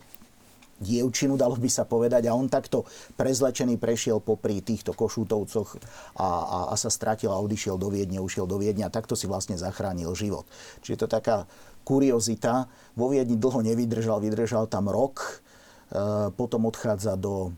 [0.78, 2.30] dievčinu, dalo by sa povedať.
[2.30, 2.86] A on takto
[3.18, 5.80] prezlečený prešiel popri týchto košútovcoch
[6.20, 9.26] a, a, a sa stratil a odišiel do Viedne, ušiel do Viedne a takto si
[9.26, 10.46] vlastne zachránil život.
[10.86, 11.50] Čiže to taká
[11.88, 12.68] kuriozita.
[13.00, 17.56] Vo Viedni dlho nevydržal, vydržal tam rok, e, potom odchádza do,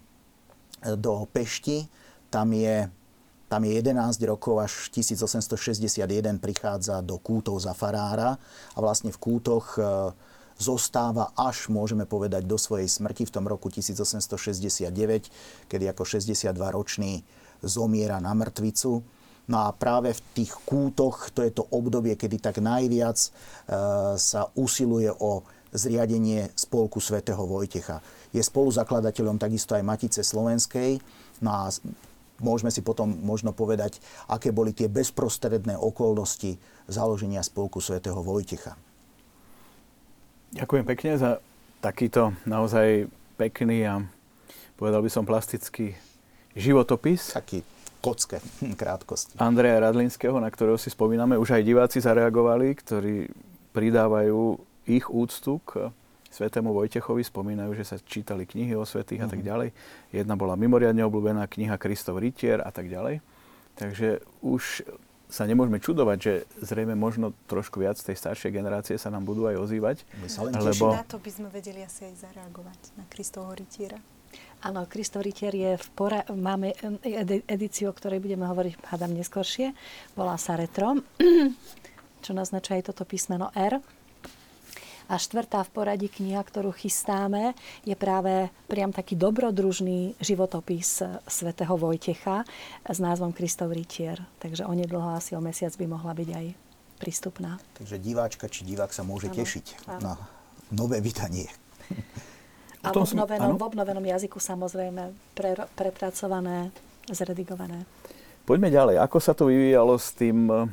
[0.86, 1.90] do Pešti.
[2.30, 2.86] Tam je,
[3.50, 8.38] tam je 11 rokov, až 1861 prichádza do Kútov za farára
[8.74, 10.14] a vlastne v Kútoch e,
[10.62, 14.94] zostáva až, môžeme povedať, do svojej smrti v tom roku 1869,
[15.66, 17.26] kedy ako 62-ročný
[17.66, 19.02] zomiera na mŕtvicu
[19.50, 23.30] No a práve v tých kútoch, to je to obdobie, kedy tak najviac e,
[24.14, 25.42] sa usiluje o
[25.74, 28.02] zriadenie spolku svätého Vojtecha.
[28.30, 31.02] Je spoluzakladateľom takisto aj Matice Slovenskej.
[31.42, 31.74] No a
[32.46, 33.98] môžeme si potom možno povedať,
[34.30, 38.78] aké boli tie bezprostredné okolnosti založenia spolku svätého Vojtecha.
[40.54, 41.32] Ďakujem pekne za
[41.82, 44.02] takýto naozaj pekný a
[44.78, 45.94] povedal by som plastický
[46.58, 47.34] životopis.
[47.34, 47.62] Taký
[48.00, 48.40] kocke
[48.82, 49.36] krátkosti.
[49.40, 53.16] Andreja Radlinského, na ktorého si spomíname, už aj diváci zareagovali, ktorí
[53.76, 54.58] pridávajú
[54.90, 55.94] ich úctu k
[56.30, 59.30] svetému Vojtechovi, spomínajú, že sa čítali knihy o svetých mm-hmm.
[59.30, 59.48] a tak mhm.
[59.48, 59.70] ďalej.
[60.14, 63.22] Jedna bola mimoriadne obľúbená kniha Kristov rytier a tak ďalej.
[63.78, 64.84] Takže už
[65.30, 66.34] sa nemôžeme čudovať, že
[66.66, 70.02] zrejme možno trošku viac tej staršej generácie sa nám budú aj ozývať.
[70.18, 70.90] My sa len lebo...
[70.90, 74.02] Na to by sme vedeli asi aj zareagovať, na Kristovho rytiera.
[74.60, 76.76] Áno, Kristof Ritter je v pora- máme
[77.48, 79.72] edíciu, o ktorej budeme hovoriť, hádam, neskôršie.
[80.20, 81.00] Volá sa Retro,
[82.26, 83.80] čo naznačuje aj toto písmeno R.
[85.10, 92.46] A štvrtá v poradí kniha, ktorú chystáme, je práve priam taký dobrodružný životopis svätého Vojtecha
[92.86, 94.22] s názvom Kristov Rytier.
[94.38, 96.46] Takže onedlho asi o mesiac by mohla byť aj
[97.02, 97.58] prístupná.
[97.80, 100.00] Takže diváčka či divák sa môže ano, tešiť ano.
[100.04, 100.14] na
[100.76, 101.48] nové vydanie.
[102.80, 106.72] A v obnovenom, v obnovenom jazyku samozrejme pre, prepracované,
[107.12, 107.84] zredigované.
[108.48, 108.96] Poďme ďalej.
[109.04, 110.66] Ako sa to vyvíjalo s tým eh,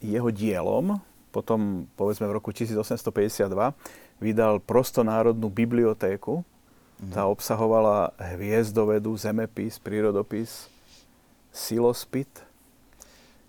[0.00, 0.98] jeho dielom?
[1.30, 3.50] Potom, povedzme, v roku 1852
[4.22, 6.46] vydal prostonárodnú bibliotéku.
[7.12, 7.32] Tá mhm.
[7.34, 10.72] obsahovala hviezdovedu, zemepis, prírodopis,
[11.52, 12.30] silospit,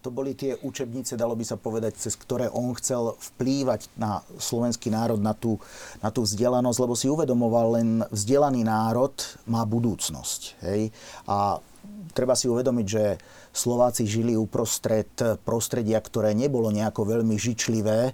[0.06, 4.94] to boli tie učebnice, dalo by sa povedať, cez ktoré on chcel vplývať na slovenský
[4.94, 5.58] národ, na tú,
[6.06, 9.18] na tú vzdelanosť, lebo si uvedomoval, len vzdelaný národ
[9.50, 10.62] má budúcnosť.
[10.62, 10.94] Hej?
[11.26, 11.58] A
[12.14, 13.18] treba si uvedomiť, že
[13.50, 15.10] Slováci žili uprostred
[15.42, 18.14] prostredia, ktoré nebolo nejako veľmi žičlivé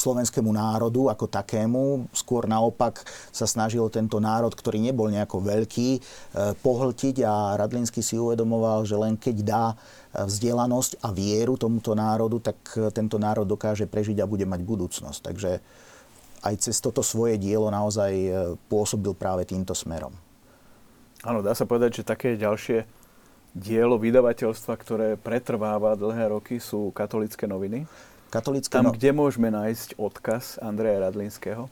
[0.00, 2.08] slovenskému národu ako takému.
[2.16, 6.00] Skôr naopak sa snažil tento národ, ktorý nebol nejako veľký, e,
[6.64, 9.76] pohltiť a Radlinsky si uvedomoval, že len keď dá e,
[10.24, 15.20] vzdelanosť a vieru tomuto národu, tak e, tento národ dokáže prežiť a bude mať budúcnosť.
[15.20, 15.60] Takže
[16.40, 18.16] aj cez toto svoje dielo naozaj
[18.72, 20.16] pôsobil práve týmto smerom.
[21.20, 22.88] Áno, dá sa povedať, že také ďalšie
[23.52, 27.84] dielo vydavateľstva, ktoré pretrváva dlhé roky, sú katolické noviny.
[28.30, 28.94] Katolické Tam, no...
[28.94, 31.66] kde môžeme nájsť odkaz Andreja Radlinského?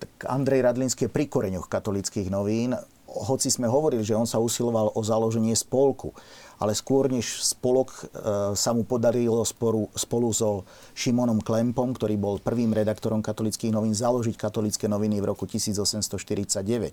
[0.00, 2.72] Tak Andrej Radlinský je pri koreňoch katolických novín.
[3.08, 6.16] Hoci sme hovorili, že on sa usiloval o založenie spolku,
[6.60, 8.02] ale skôr než spolok e,
[8.52, 14.36] sa mu podarilo sporu, spolu so Šimonom Klempom, ktorý bol prvým redaktorom katolických novín, založiť
[14.36, 16.92] katolické noviny v roku 1849.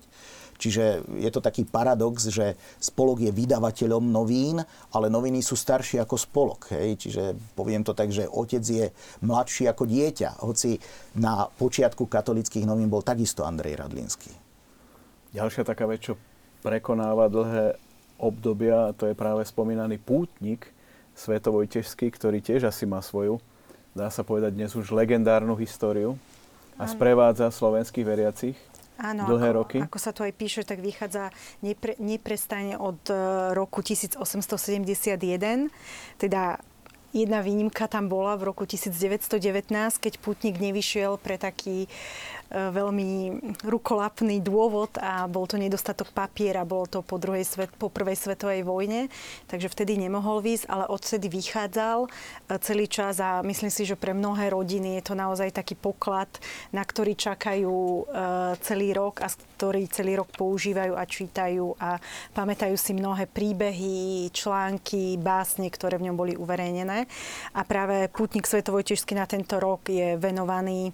[0.56, 4.64] Čiže je to taký paradox, že spolok je vydavateľom novín,
[4.96, 6.72] ale noviny sú staršie ako spolok.
[6.72, 7.08] Hej?
[7.08, 7.24] Čiže
[7.60, 8.86] poviem to tak, že otec je
[9.24, 10.80] mladší ako dieťa, hoci
[11.20, 14.32] na počiatku katolických novín bol takisto Andrej Radlinský.
[15.36, 16.16] Ďalšia taká vec, čo
[16.64, 17.76] prekonáva dlhé
[18.16, 20.72] obdobia, to je práve spomínaný pútnik
[21.16, 23.44] Svetovojtežský, ktorý tiež asi má svoju,
[23.92, 26.16] dá sa povedať dnes už legendárnu históriu
[26.76, 28.58] a sprevádza slovenských veriacich.
[28.96, 29.78] Áno, dlhé ako, roky.
[29.84, 35.68] Ako sa tu aj píše, tak vychádza nepre, neprestane od uh, roku 1871.
[36.16, 36.60] Teda
[37.16, 39.72] jedna výnimka tam bola v roku 1919,
[40.04, 41.88] keď putník nevyšiel pre taký
[42.46, 47.90] E, veľmi rukolapný dôvod a bol to nedostatok papiera, bolo to po, druhej svet, po
[47.90, 49.10] prvej svetovej vojne,
[49.50, 52.10] takže vtedy nemohol výsť, ale odtedy vychádzal e,
[52.62, 56.30] celý čas a myslím si, že pre mnohé rodiny je to naozaj taký poklad,
[56.70, 58.04] na ktorý čakajú e,
[58.62, 61.98] celý rok a ktorý celý rok používajú a čítajú a
[62.38, 67.05] pamätajú si mnohé príbehy, články, básne, ktoré v ňom boli uverejnené.
[67.56, 70.94] A práve Pútnik Svetovojtežský na tento rok je venovaný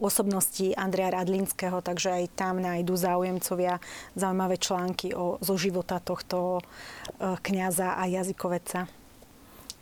[0.00, 3.78] osobnosti Andreja Radlinského, takže aj tam nájdú záujemcovia
[4.16, 6.62] zaujímavé články o, zo života tohto e,
[7.36, 8.88] kňaza a jazykoveca.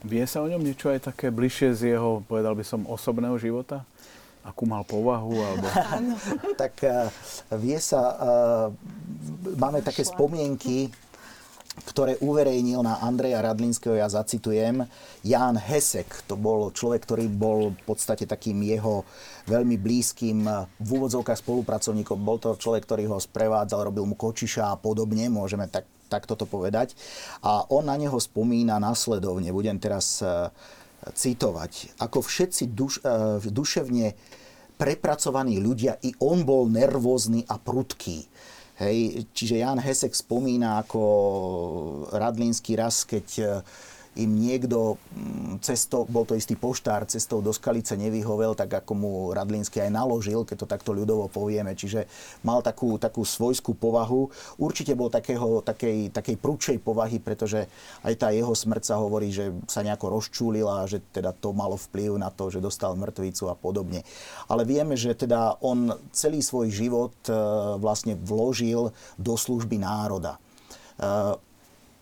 [0.03, 3.83] Vie sa o ňom niečo aj také bližšie z jeho, povedal by som, osobného života?
[4.47, 5.35] Akú mal povahu?
[5.35, 5.67] Alebo...
[6.63, 7.11] tak uh,
[7.59, 8.67] vie sa, uh,
[9.59, 10.87] máme také spomienky,
[11.85, 14.87] ktoré uverejnil na Andreja Radlinského, ja zacitujem,
[15.23, 19.03] Jan Hesek, to bol človek, ktorý bol v podstate takým jeho
[19.47, 20.47] veľmi blízkym
[20.79, 22.19] v úvodzovkách spolupracovníkom.
[22.19, 26.49] Bol to človek, ktorý ho sprevádzal, robil mu kočiša a podobne, môžeme tak, takto to
[26.49, 26.97] povedať.
[27.45, 30.49] A on na neho spomína následovne, budem teraz uh,
[31.13, 34.15] citovať, ako všetci duš, uh, duševne
[34.79, 38.31] prepracovaní ľudia, i on bol nervózny a prudký
[38.79, 41.03] Hej, čiže Jan Hesek spomína ako
[42.15, 43.59] Radlínsky raz, keď
[44.19, 49.13] im niekto mm, cestou, bol to istý poštár, cestou do Skalice nevyhovel, tak ako mu
[49.31, 51.79] Radlínsky aj naložil, keď to takto ľudovo povieme.
[51.79, 52.11] Čiže
[52.43, 54.27] mal takú, takú svojskú povahu.
[54.59, 57.71] Určite bol takého, takej, takej prúčej povahy, pretože
[58.03, 62.19] aj tá jeho smrť sa hovorí, že sa nejako rozčúlila, že teda to malo vplyv
[62.19, 64.03] na to, že dostal mŕtvicu a podobne.
[64.51, 67.35] Ale vieme, že teda on celý svoj život e,
[67.79, 70.43] vlastne vložil do služby národa
[70.99, 71.48] e,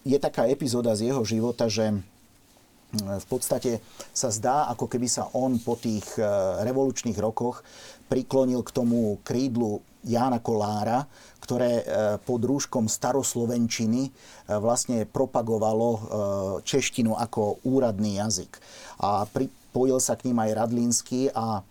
[0.07, 3.83] je taká epizóda z jeho života, že mm, v podstate
[4.15, 6.23] sa zdá, ako keby sa on po tých e,
[6.63, 7.67] revolučných rokoch
[8.07, 11.11] priklonil k tomu krídlu Jána Kolára,
[11.43, 11.85] ktoré e,
[12.23, 14.11] pod rúškom staroslovenčiny e,
[14.63, 15.89] vlastne propagovalo
[16.63, 18.63] češtinu ako úradný jazyk.
[19.03, 21.67] A pripojil sa k ním aj Radlínsky a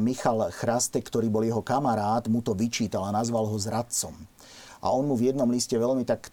[0.00, 4.16] Michal Chrastek, ktorý bol jeho kamarát, mu to vyčítal a nazval ho zradcom.
[4.80, 6.32] A on mu v jednom liste veľmi tak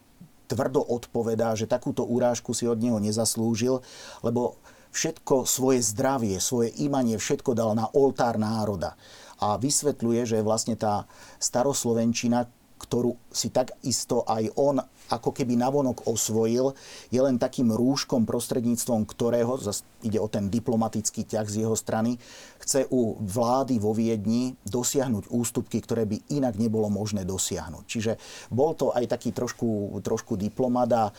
[0.54, 3.82] tvrdo odpovedá, že takúto urážku si od neho nezaslúžil,
[4.22, 4.62] lebo
[4.94, 8.94] všetko svoje zdravie, svoje imanie, všetko dal na oltár národa.
[9.42, 11.10] A vysvetľuje, že vlastne tá
[11.42, 12.48] staroslovenčina,
[12.84, 16.72] ktorú si takisto aj on ako keby navonok osvojil,
[17.12, 22.16] je len takým rúškom prostredníctvom ktorého, zase ide o ten diplomatický ťah z jeho strany,
[22.64, 27.84] chce u vlády vo Viedni dosiahnuť ústupky, ktoré by inak nebolo možné dosiahnuť.
[27.86, 28.12] Čiže
[28.52, 31.14] bol to aj taký trošku, trošku diplomat a e,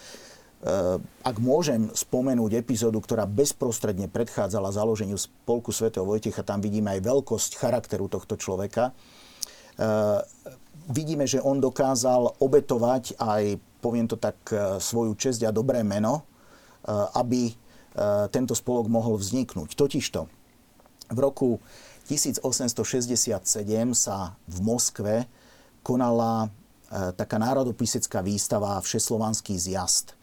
[1.24, 7.50] ak môžem spomenúť epizódu, ktorá bezprostredne predchádzala založeniu spolku svätého Vojtecha, tam vidíme aj veľkosť
[7.60, 8.96] charakteru tohto človeka.
[10.84, 16.20] Vidíme, že on dokázal obetovať aj, poviem to tak, e, svoju česť a dobré meno,
[16.20, 16.22] e,
[17.16, 17.54] aby e,
[18.28, 19.72] tento spolok mohol vzniknúť.
[19.72, 20.28] Totižto
[21.08, 21.56] v roku
[22.04, 23.32] 1867
[23.96, 25.24] sa v Moskve
[25.80, 26.52] konala
[27.16, 30.14] taká národopisecká výstava Všeslovanský zjazd.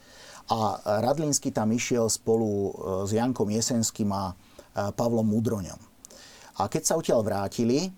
[0.47, 2.71] A Radlínsky tam išiel spolu
[3.05, 4.31] s Jankom Jesenským a
[4.95, 5.81] Pavlom Mudroňom.
[6.61, 7.91] A keď sa odtiaľ vrátili,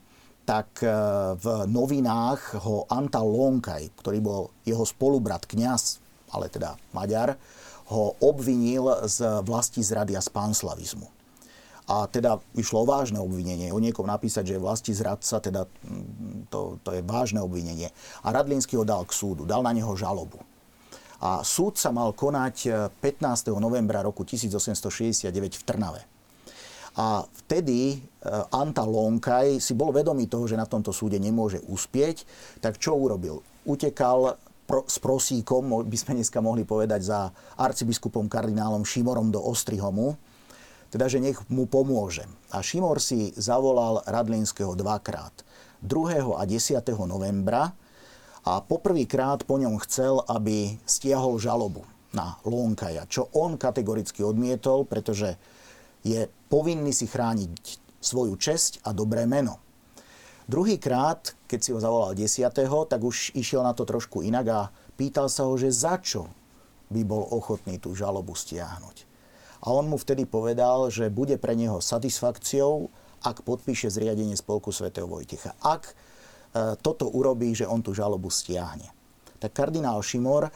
[0.44, 0.92] tak e,
[1.40, 6.04] v novinách ho Antal Lonkaj, ktorý bol jeho spolubrat kňaz,
[6.36, 7.40] ale teda Maďar,
[7.92, 11.08] ho obvinil z vlasti zrady a pánslavizmu.
[11.84, 13.76] A teda išlo o vážne obvinenie.
[13.76, 17.92] O niekom napísať, že je vlasti zradca, teda mm, to, to je vážne obvinenie.
[18.24, 20.40] A Radlínsky ho dal k súdu, dal na neho žalobu.
[21.24, 23.52] A súd sa mal konať 15.
[23.52, 25.28] E, novembra roku 1869
[25.60, 26.13] v Trnave.
[26.94, 27.98] A vtedy e,
[28.54, 32.26] Anta Lonkaj si bol vedomý toho, že na tomto súde nemôže uspieť,
[32.62, 33.42] tak čo urobil?
[33.66, 34.38] Utekal
[34.70, 37.20] s prosíkom, by sme dneska mohli povedať, za
[37.60, 40.16] arcibiskupom kardinálom Šimorom do Ostrihomu,
[40.94, 42.30] teda, že nech mu pomôže.
[42.54, 45.34] A Šimor si zavolal Radlinského dvakrát.
[45.82, 46.38] 2.
[46.38, 46.80] a 10.
[47.10, 47.74] novembra
[48.46, 51.84] a poprvýkrát po ňom chcel, aby stiahol žalobu
[52.16, 55.36] na Lonkaja, čo on kategoricky odmietol, pretože
[56.06, 59.58] je povinný si chrániť svoju česť a dobré meno.
[60.46, 62.46] Druhýkrát, keď si ho zavolal 10.,
[62.86, 66.30] tak už išiel na to trošku inak a pýtal sa ho, že za čo
[66.94, 69.10] by bol ochotný tú žalobu stiahnuť.
[69.66, 72.94] A on mu vtedy povedal, že bude pre neho satisfakciou,
[73.26, 75.58] ak podpíše zriadenie spolku svätého Vojtecha.
[75.64, 75.94] Ak e,
[76.84, 78.92] toto urobí, že on tú žalobu stiahne.
[79.40, 80.52] Tak kardinál Šimor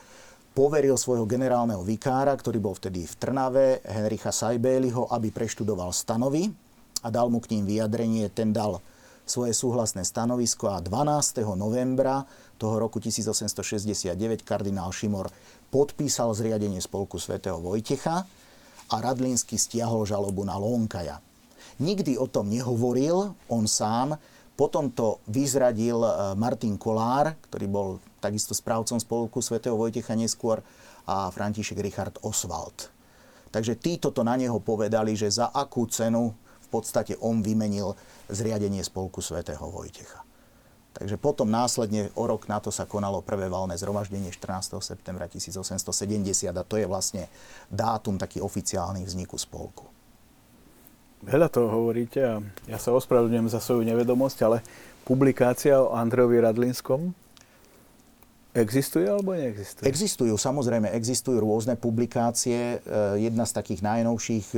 [0.58, 6.50] poveril svojho generálneho vikára, ktorý bol vtedy v Trnave, Henricha Sajbéliho, aby preštudoval stanovy
[7.06, 8.26] a dal mu k ním vyjadrenie.
[8.34, 8.82] Ten dal
[9.22, 11.46] svoje súhlasné stanovisko a 12.
[11.54, 12.26] novembra
[12.58, 15.30] toho roku 1869 kardinál Šimor
[15.70, 18.26] podpísal zriadenie spolku svätého Vojtecha
[18.90, 21.22] a Radlínsky stiahol žalobu na Lonkaja.
[21.78, 24.18] Nikdy o tom nehovoril on sám,
[24.58, 30.66] potom to vyzradil e, Martin Kolár, ktorý bol takisto správcom spolku svätého Vojtecha neskôr
[31.06, 32.90] a František Richard Oswald.
[33.54, 36.34] Takže títo to na neho povedali, že za akú cenu
[36.68, 37.96] v podstate on vymenil
[38.28, 40.26] zriadenie spolku svätého Vojtecha.
[40.98, 44.82] Takže potom následne o rok na to sa konalo prvé valné zhromaždenie 14.
[44.82, 47.30] septembra 1870 a to je vlastne
[47.70, 49.97] dátum taký oficiálny vzniku spolku.
[51.26, 52.34] Veľa toho hovoríte a
[52.70, 54.62] ja sa ospravedlňujem za svoju nevedomosť, ale
[55.02, 57.18] publikácia o Andrejovi Radlinskom
[58.58, 59.86] existuje alebo neexistuje?
[59.86, 62.82] Existujú, samozrejme, existujú rôzne publikácie.
[62.82, 64.58] E, jedna z takých najnovších, e,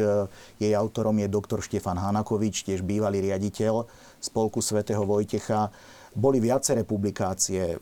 [0.63, 3.87] jej autorom je doktor Štefan Hanakovič, tiež bývalý riaditeľ
[4.23, 5.71] Spolku svätého Vojtecha.
[6.15, 7.79] Boli viaceré publikácie.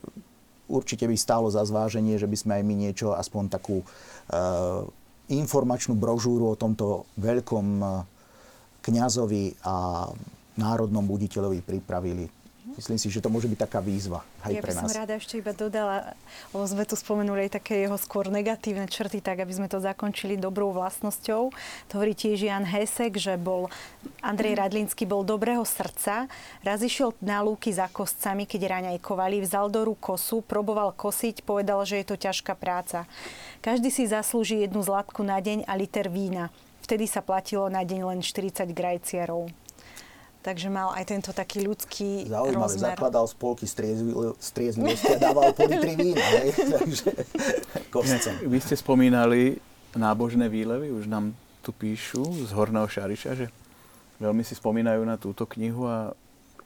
[0.67, 4.83] Určite by stálo za zváženie, že by sme aj my niečo, aspoň takú uh,
[5.31, 7.79] informačnú brožúru o tomto veľkom
[8.87, 10.07] kňazovi a
[10.55, 12.31] národnom buditeľovi pripravili.
[12.77, 14.85] Myslím si, že to môže byť taká výzva aj ja pre nás.
[14.85, 16.13] Ja by som rada ešte iba dodala,
[16.53, 20.37] lebo sme tu spomenuli aj také jeho skôr negatívne črty, tak aby sme to zakončili
[20.37, 21.49] dobrou vlastnosťou.
[21.89, 23.73] To hovorí tiež Jan Hesek, že bol
[24.21, 26.29] Andrej Radlinský bol dobrého srdca.
[26.61, 31.81] Raz išiel na lúky za kostcami, keď raňajkovali, vzal do rúk kosu, proboval kosiť, povedal,
[31.81, 33.09] že je to ťažká práca.
[33.65, 36.53] Každý si zaslúži jednu zlatku na deň a liter vína
[36.87, 39.51] vtedy sa platilo na deň len 40 grajciarov.
[40.39, 42.95] Takže mal aj tento taký ľudský Zaujímavé, rozmer.
[42.95, 46.23] zakladal spolky striezlivosti a dával po litri vína.
[46.79, 47.03] Takže
[48.47, 49.59] Vy ste spomínali
[49.91, 53.51] nábožné výlevy, už nám tu píšu z Horného Šariša, že
[54.23, 56.15] veľmi si spomínajú na túto knihu a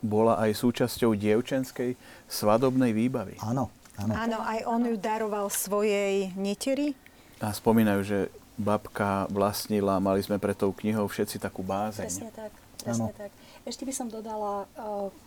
[0.05, 1.97] bola aj súčasťou dievčenskej
[2.29, 3.41] svadobnej výbavy.
[3.41, 4.13] Áno, áno.
[4.13, 6.93] Áno, aj on ju daroval svojej neteri.
[7.41, 8.17] A spomínajú, že
[8.61, 12.05] babka vlastnila, mali sme pre tou knihou všetci takú bázeň.
[12.07, 12.51] Presne tak,
[12.85, 13.17] presne ano.
[13.17, 13.31] tak.
[13.61, 14.65] Ešte by som dodala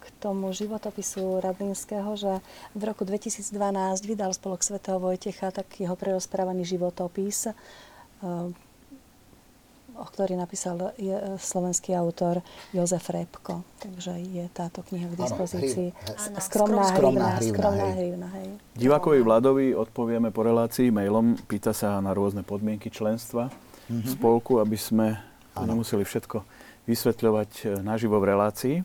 [0.03, 2.43] k tomu životopisu Radlinského, že
[2.75, 3.55] v roku 2012
[4.03, 7.55] vydal Spolok svätého Vojtecha tak jeho prerozprávaný životopis
[9.95, 12.43] o ktorý napísal je e, slovenský autor
[12.75, 13.63] Jozef Repko.
[13.79, 15.89] Takže je táto kniha k dispozícii.
[15.95, 17.55] Ano, skromná, skromná hrivna.
[17.55, 18.49] Skromná hrivna, hej.
[18.75, 21.39] Divákovi Vladovi odpovieme po relácii mailom.
[21.47, 24.03] Pýta sa na rôzne podmienky členstva mm-hmm.
[24.03, 25.19] v spolku, aby sme
[25.55, 25.67] ano.
[25.75, 26.43] nemuseli všetko
[26.85, 28.77] vysvetľovať e, naživo v relácii.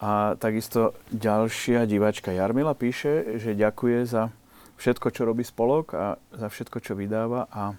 [0.00, 4.32] A takisto ďalšia diváčka Jarmila píše, že ďakuje za
[4.80, 7.76] všetko, čo robí spolok a za všetko, čo vydáva a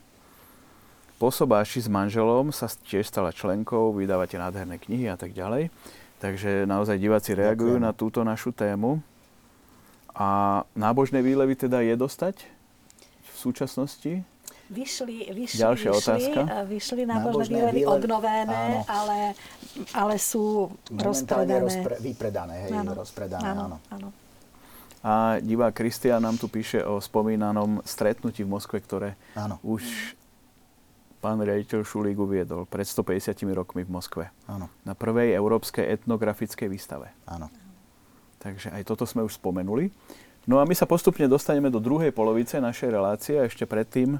[1.22, 5.70] po sobáši s manželom sa tiež stala členkou, vydávate nádherné knihy a tak ďalej.
[6.18, 7.86] Takže naozaj diváci reagujú Ďakujem.
[7.86, 9.06] na túto našu tému.
[10.18, 12.42] A nábožné výlevy teda je dostať
[13.22, 14.26] v súčasnosti?
[14.74, 16.42] Vyšli, vyšli, Ďalšia vyšli, otázka.
[16.66, 19.20] vyšli nábožné, nábožné výlevy, výlevy obnovené, ale,
[19.94, 21.62] ale sú rozpredané.
[21.62, 22.98] Rozpre, vypredané, hej, áno.
[22.98, 23.62] rozpredané, áno.
[23.70, 23.78] áno.
[23.94, 24.10] áno.
[25.02, 29.58] A divá Kristian nám tu píše o spomínanom stretnutí v Moskve, ktoré áno.
[29.66, 30.18] už
[31.22, 34.26] pán riaditeľ Šulík uviedol pred 150 rokmi v Moskve.
[34.50, 34.68] Áno.
[34.82, 37.14] Na prvej európskej etnografickej výstave.
[37.30, 37.54] Áno.
[38.42, 39.94] Takže aj toto sme už spomenuli.
[40.50, 44.18] No a my sa postupne dostaneme do druhej polovice našej relácie a ešte predtým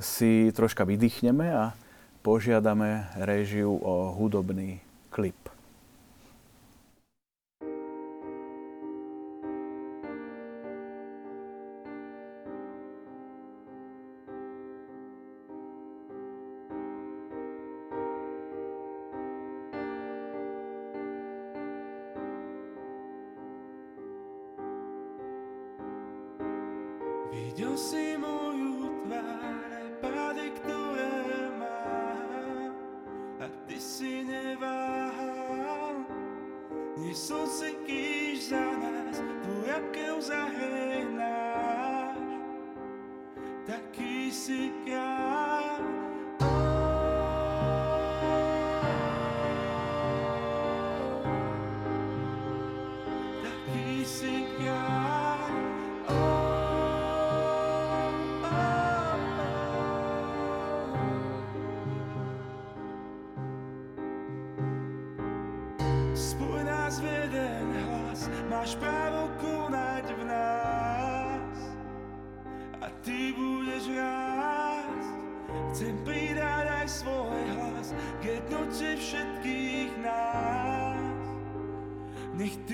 [0.00, 1.76] si troška vydýchneme a
[2.24, 4.80] požiadame režiu o hudobný
[5.12, 5.36] klip.
[82.42, 82.71] nicht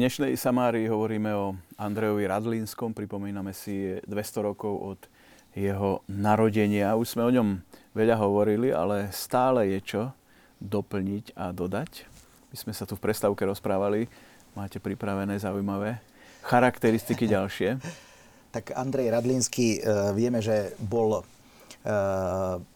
[0.00, 5.00] dnešnej Samárii hovoríme o Andrejovi Radlínskom, pripomíname si 200 rokov od
[5.52, 6.96] jeho narodenia.
[6.96, 7.60] Už sme o ňom
[7.92, 10.02] veľa hovorili, ale stále je čo
[10.56, 12.08] doplniť a dodať.
[12.48, 14.08] My sme sa tu v prestávke rozprávali,
[14.56, 16.00] máte pripravené zaujímavé
[16.48, 17.76] charakteristiky ďalšie.
[18.56, 21.22] Tak Andrej Radlínsky, e, vieme, že bol e,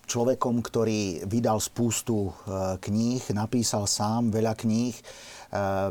[0.05, 2.33] človekom, ktorý vydal spústu e,
[2.85, 4.93] kníh, napísal sám veľa kníh,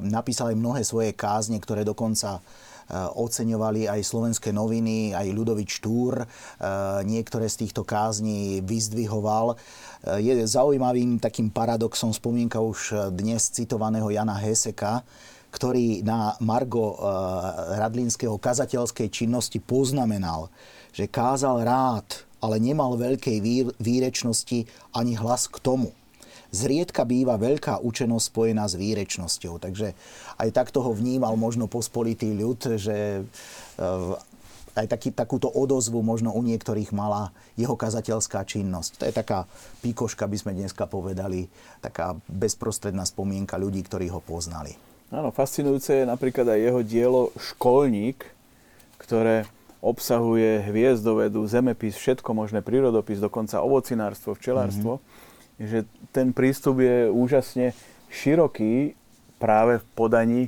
[0.01, 2.39] napísal aj mnohé svoje kázne, ktoré dokonca
[3.15, 6.27] oceňovali aj slovenské noviny, aj Ľudovič Štúr.
[7.07, 9.55] Niektoré z týchto kázní vyzdvihoval.
[10.19, 14.99] Je zaujímavým takým paradoxom spomienka už dnes citovaného Jana Heseka,
[15.55, 16.99] ktorý na Margo
[17.79, 20.51] Radlínskeho kazateľskej činnosti poznamenal,
[20.91, 23.39] že kázal rád, ale nemal veľkej
[23.79, 25.95] výrečnosti ani hlas k tomu
[26.53, 29.57] zriedka býva veľká učenosť spojená s výrečnosťou.
[29.57, 29.97] Takže
[30.37, 34.31] aj takto ho vnímal možno pospolitý ľud, že eh,
[34.73, 39.01] aj taký, takúto odozvu možno u niektorých mala jeho kazateľská činnosť.
[39.01, 39.45] To je taká
[39.85, 41.49] píkoška, by sme dneska povedali,
[41.81, 44.73] taká bezprostredná spomienka ľudí, ktorí ho poznali.
[45.13, 48.25] Áno, fascinujúce je napríklad aj jeho dielo Školník,
[48.97, 49.45] ktoré
[49.77, 54.97] obsahuje hviezdovedu, zemepis, všetko možné, prírodopis, dokonca ovocinárstvo, včelárstvo.
[54.97, 55.12] Mm-hmm
[55.57, 57.73] že ten prístup je úžasne
[58.09, 58.93] široký
[59.41, 60.41] práve v podaní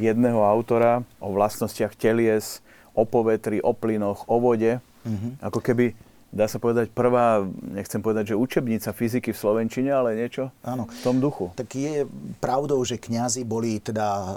[0.00, 2.64] jedného autora o vlastnostiach telies,
[2.96, 4.80] o povetri, o plynoch, o vode.
[5.04, 5.32] Mm-hmm.
[5.44, 5.92] Ako keby
[6.30, 7.42] dá sa povedať, prvá,
[7.74, 10.86] nechcem povedať, že učebnica fyziky v Slovenčine, ale niečo Áno.
[10.86, 11.50] v tom duchu.
[11.58, 12.06] Tak je
[12.38, 14.32] pravdou, že kňazi boli teda e,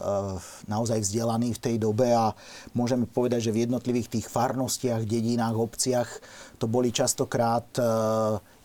[0.65, 2.33] naozaj vzdelaní v tej dobe a
[2.73, 6.09] môžeme povedať, že v jednotlivých tých farnostiach, dedinách, obciach
[6.57, 7.85] to boli častokrát e,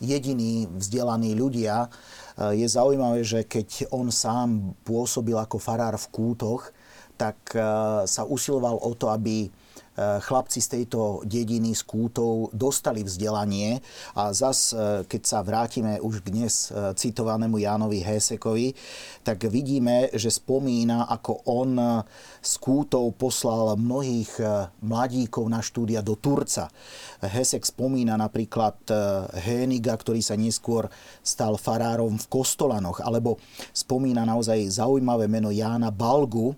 [0.00, 1.84] jediní vzdelaní ľudia.
[1.84, 1.88] E,
[2.56, 6.72] je zaujímavé, že keď on sám pôsobil ako farár v kútoch,
[7.20, 7.60] tak e,
[8.08, 9.52] sa usiloval o to, aby
[9.98, 13.82] chlapci z tejto dediny z Kútov dostali vzdelanie
[14.14, 18.74] a zas, eh, keď sa vrátime už dnes eh, citovanému Jánovi Hesekovi,
[19.26, 21.76] tak vidíme, že spomína, ako on
[22.40, 24.40] z Kútov poslal mnohých
[24.80, 26.72] mladíkov na štúdia do Turca.
[27.20, 28.78] Hesek spomína napríklad
[29.36, 30.88] Héniga, ktorý sa neskôr
[31.20, 33.36] stal farárom v Kostolanoch, alebo
[33.76, 36.56] spomína naozaj zaujímavé meno Jána Balgu,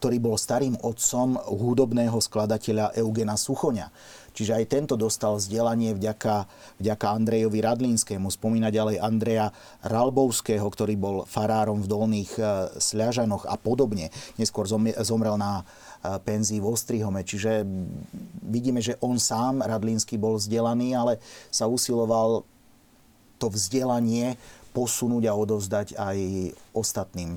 [0.00, 3.92] ktorý bol starým otcom hudobného skladateľa Eugena Suchoňa.
[4.32, 6.48] Čiže aj tento dostal vzdelanie vďaka,
[6.80, 8.32] vďaka Andrejovi Radlínskému.
[8.32, 9.52] Spomína ďalej Andreja
[9.84, 12.42] Ralbovského, ktorý bol farárom v Dolných e,
[12.80, 14.08] Sľažanoch a podobne.
[14.40, 14.64] Neskôr
[15.04, 15.64] zomrel na e,
[16.24, 17.20] penzii v Ostrihome.
[17.26, 17.66] Čiže
[18.46, 21.20] vidíme, že on sám, Radlínsky, bol vzdelaný, ale
[21.52, 22.46] sa usiloval
[23.36, 24.38] to vzdelanie
[24.70, 26.18] posunúť a odovzdať aj
[26.70, 27.34] ostatným.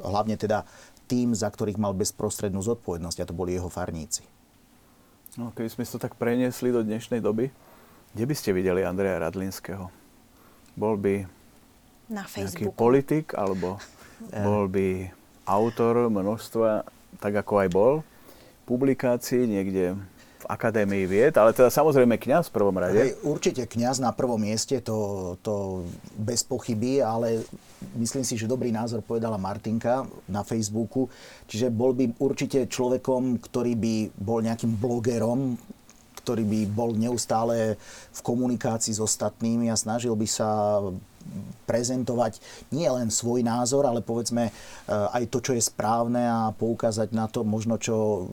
[0.00, 0.64] Hlavne teda
[1.12, 4.24] tým, za ktorých mal bezprostrednú zodpovednosť a to boli jeho farníci.
[5.36, 7.52] No, keby sme to tak preniesli do dnešnej doby,
[8.16, 9.92] kde by ste videli Andreja Radlinského?
[10.72, 11.28] Bol by
[12.08, 13.76] na nejaký politik, alebo
[14.48, 15.12] bol by
[15.44, 16.88] autor množstva,
[17.20, 17.94] tak ako aj bol,
[18.64, 20.00] publikácií niekde
[20.42, 22.98] v Akadémii vied, ale teda samozrejme kňaz v prvom rade.
[22.98, 25.86] Hej, určite kňaz na prvom mieste, to, to
[26.18, 27.46] bez pochyby, ale
[27.94, 31.06] myslím si, že dobrý názor povedala Martinka na Facebooku.
[31.46, 35.54] Čiže bol by určite človekom, ktorý by bol nejakým blogerom,
[36.22, 37.76] ktorý by bol neustále
[38.14, 40.48] v komunikácii s ostatnými a snažil by sa
[41.64, 42.42] prezentovať
[42.74, 44.54] nie len svoj názor, ale povedzme eh,
[44.90, 48.28] aj to, čo je správne a poukázať na to možno, čo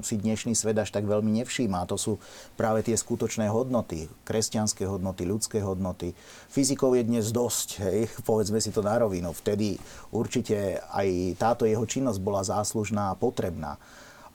[0.00, 1.86] si dnešný svet až tak veľmi nevšíma.
[1.92, 2.12] To sú
[2.56, 6.16] práve tie skutočné hodnoty, kresťanské hodnoty, ľudské hodnoty.
[6.50, 9.30] Fyzikov je dnes dosť, hej, povedzme si to na rovinu.
[9.36, 9.76] Vtedy
[10.10, 13.76] určite aj táto jeho činnosť bola záslužná a potrebná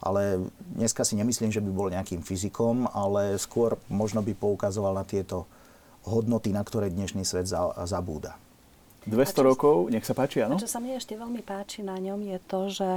[0.00, 5.04] ale dneska si nemyslím, že by bol nejakým fyzikom, ale skôr možno by poukazoval na
[5.06, 5.48] tieto
[6.06, 7.50] hodnoty, na ktoré dnešný svet
[7.86, 8.38] zabúda.
[9.06, 10.58] 200 čo, rokov, nech sa páči, áno?
[10.58, 12.88] čo sa mi ešte veľmi páči na ňom je to, že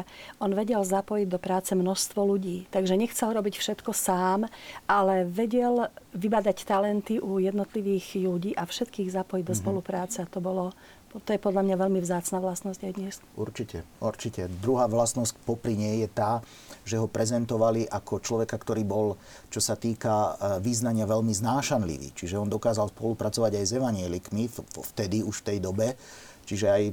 [0.42, 2.66] on vedel zapojiť do práce množstvo ľudí.
[2.74, 4.50] Takže nechcel robiť všetko sám,
[4.90, 5.86] ale vedel
[6.18, 9.62] vybadať talenty u jednotlivých ľudí a všetkých zapojiť do mm-hmm.
[9.62, 10.26] spolupráce.
[10.34, 10.74] To bolo
[11.18, 13.16] to je podľa mňa veľmi vzácna vlastnosť aj dnes.
[13.34, 14.46] Určite, určite.
[14.62, 16.46] Druhá vlastnosť popri nej je tá,
[16.86, 19.18] že ho prezentovali ako človeka, ktorý bol,
[19.50, 20.32] čo sa týka e,
[20.62, 22.14] význania, veľmi znášanlivý.
[22.14, 24.46] Čiže on dokázal spolupracovať aj s evanielikmi
[24.94, 25.98] vtedy, už v tej dobe.
[26.46, 26.84] Čiže aj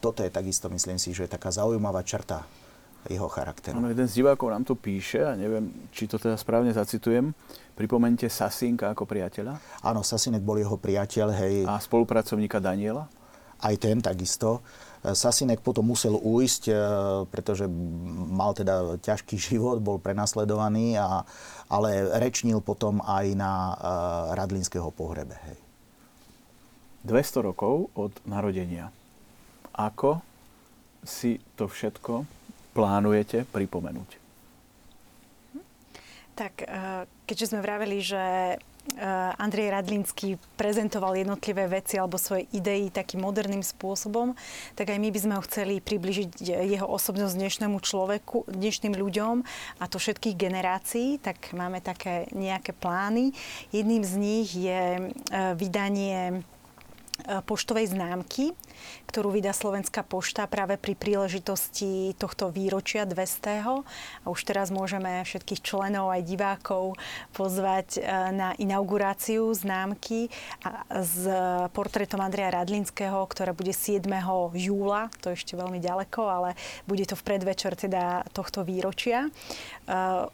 [0.00, 2.44] toto je takisto, myslím si, že je taká zaujímavá črta
[3.06, 3.78] jeho charakteru.
[3.78, 7.30] Ano, jeden z divákov nám to píše, a neviem, či to teda správne zacitujem,
[7.78, 9.54] pripomente Sasinka ako priateľa.
[9.86, 11.56] Áno, Sasinek bol jeho priateľ, hej.
[11.70, 13.06] A spolupracovníka Daniela?
[13.62, 14.60] Aj ten takisto.
[15.06, 16.62] Sasinek potom musel ujsť,
[17.30, 17.70] pretože
[18.32, 21.22] mal teda ťažký život, bol prenasledovaný, a,
[21.70, 23.52] ale rečnil potom aj na
[24.34, 25.38] Radlinského pohrebe.
[25.46, 25.58] Hej.
[27.06, 28.90] 200 rokov od narodenia.
[29.78, 30.18] Ako
[31.06, 32.26] si to všetko
[32.74, 34.10] plánujete pripomenúť?
[36.36, 36.68] Tak,
[37.24, 38.24] keďže sme vraveli, že
[39.36, 44.32] Andrej Radlinský prezentoval jednotlivé veci alebo svoje idei takým moderným spôsobom,
[44.78, 49.34] tak aj my by sme ho chceli približiť jeho osobnosť dnešnému človeku, dnešným ľuďom
[49.78, 53.36] a to všetkých generácií, tak máme také nejaké plány.
[53.74, 56.46] Jedným z nich je eh, vydanie
[57.46, 58.52] poštovej známky,
[59.08, 63.82] ktorú vydá Slovenská pošta práve pri príležitosti tohto výročia 200.
[64.22, 66.98] A už teraz môžeme všetkých členov aj divákov
[67.32, 68.00] pozvať e,
[68.34, 70.28] na inauguráciu známky
[70.92, 71.24] s
[71.72, 74.04] portrétom Andreja Radlinského, ktorá bude 7.
[74.54, 76.50] júla, to je ešte veľmi ďaleko, ale
[76.84, 79.30] bude to v predvečer teda tohto výročia e,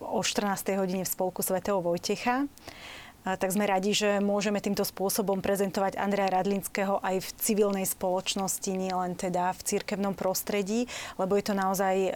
[0.01, 0.77] o 14.
[0.77, 2.47] hodine v spolku svätého Vojtecha
[3.23, 9.15] tak sme radi, že môžeme týmto spôsobom prezentovať Andreja Radlinského aj v civilnej spoločnosti, nielen
[9.15, 10.91] teda v cirkevnom prostredí,
[11.23, 12.11] lebo je to naozaj e,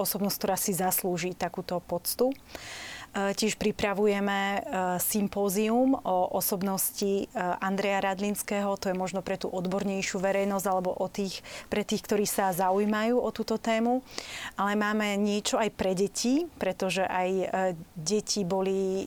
[0.00, 2.32] osobnosť, ktorá si zaslúži takúto poctu.
[2.32, 2.36] E,
[3.36, 4.58] tiež pripravujeme e,
[4.96, 11.44] sympózium o osobnosti Andreja Radlinského, to je možno pre tú odbornejšiu verejnosť alebo o tých,
[11.68, 14.00] pre tých, ktorí sa zaujímajú o túto tému.
[14.56, 17.52] Ale máme niečo aj pre deti, pretože aj
[17.92, 19.04] deti boli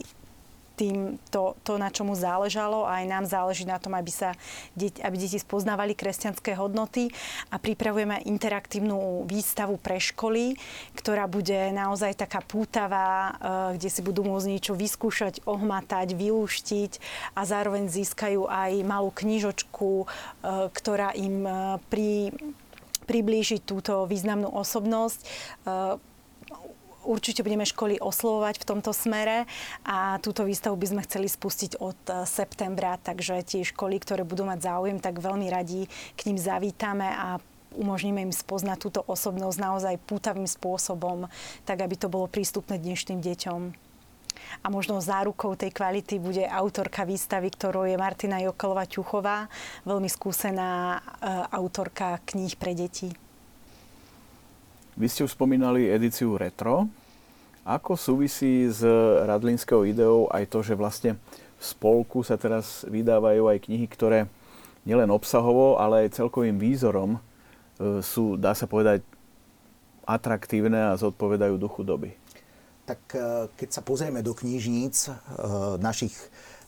[0.80, 4.32] tým to, to, na čomu záležalo a aj nám záleží na tom, aby sa
[4.71, 7.11] deti, aby deti spoznávali kresťanské hodnoty.
[7.51, 10.55] A pripravujeme interaktívnu výstavu pre školy,
[10.95, 13.36] ktorá bude naozaj taká pútavá, eh,
[13.75, 16.91] kde si budú môcť niečo vyskúšať, ohmatať, vylúštiť
[17.36, 21.55] a zároveň získajú aj malú knižočku, eh, ktorá im eh,
[21.91, 22.32] pri
[23.09, 25.25] priblížiť túto významnú osobnosť
[27.10, 29.49] určite budeme školy oslovovať v tomto smere
[29.82, 34.45] a túto výstavu by sme chceli spustiť od e, septembra, takže tie školy, ktoré budú
[34.45, 37.41] mať záujem, tak veľmi radi k ním zavítame a
[37.74, 41.26] umožníme im spoznať túto osobnosť naozaj pútavým spôsobom,
[41.66, 43.62] tak aby to bolo prístupné dnešným deťom.
[44.64, 49.51] A možno zárukou tej kvality bude autorka výstavy, ktorou je Martina Jokelová ťuchová,
[49.86, 50.99] veľmi skúsená e,
[51.53, 53.28] autorka kníh pre deti.
[54.99, 56.91] Vy ste už spomínali edíciu Retro.
[57.63, 58.83] Ako súvisí s
[59.23, 61.15] Radlinskou ideou aj to, že vlastne
[61.55, 64.27] v spolku sa teraz vydávajú aj knihy, ktoré
[64.83, 67.19] nielen obsahovo, ale aj celkovým výzorom e,
[68.03, 68.99] sú, dá sa povedať,
[70.03, 72.11] atraktívne a zodpovedajú duchu doby?
[72.83, 75.11] Tak e, keď sa pozrieme do knižníc e,
[75.79, 76.11] našich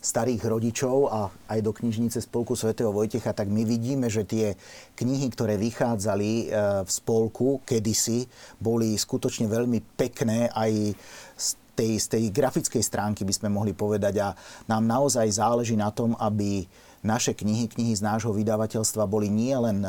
[0.02, 4.58] starých rodičov a aj do knižnice Spolku svätého Vojtecha, tak my vidíme, že tie
[4.98, 6.44] knihy, ktoré vychádzali e,
[6.82, 8.26] v spolku kedysi,
[8.58, 10.98] boli skutočne veľmi pekné aj
[11.38, 11.48] z
[11.78, 14.14] tej, z tej grafickej stránky by sme mohli povedať.
[14.20, 14.34] A
[14.66, 16.66] nám naozaj záleží na tom, aby
[17.02, 19.82] naše knihy, knihy z nášho vydavateľstva boli nielen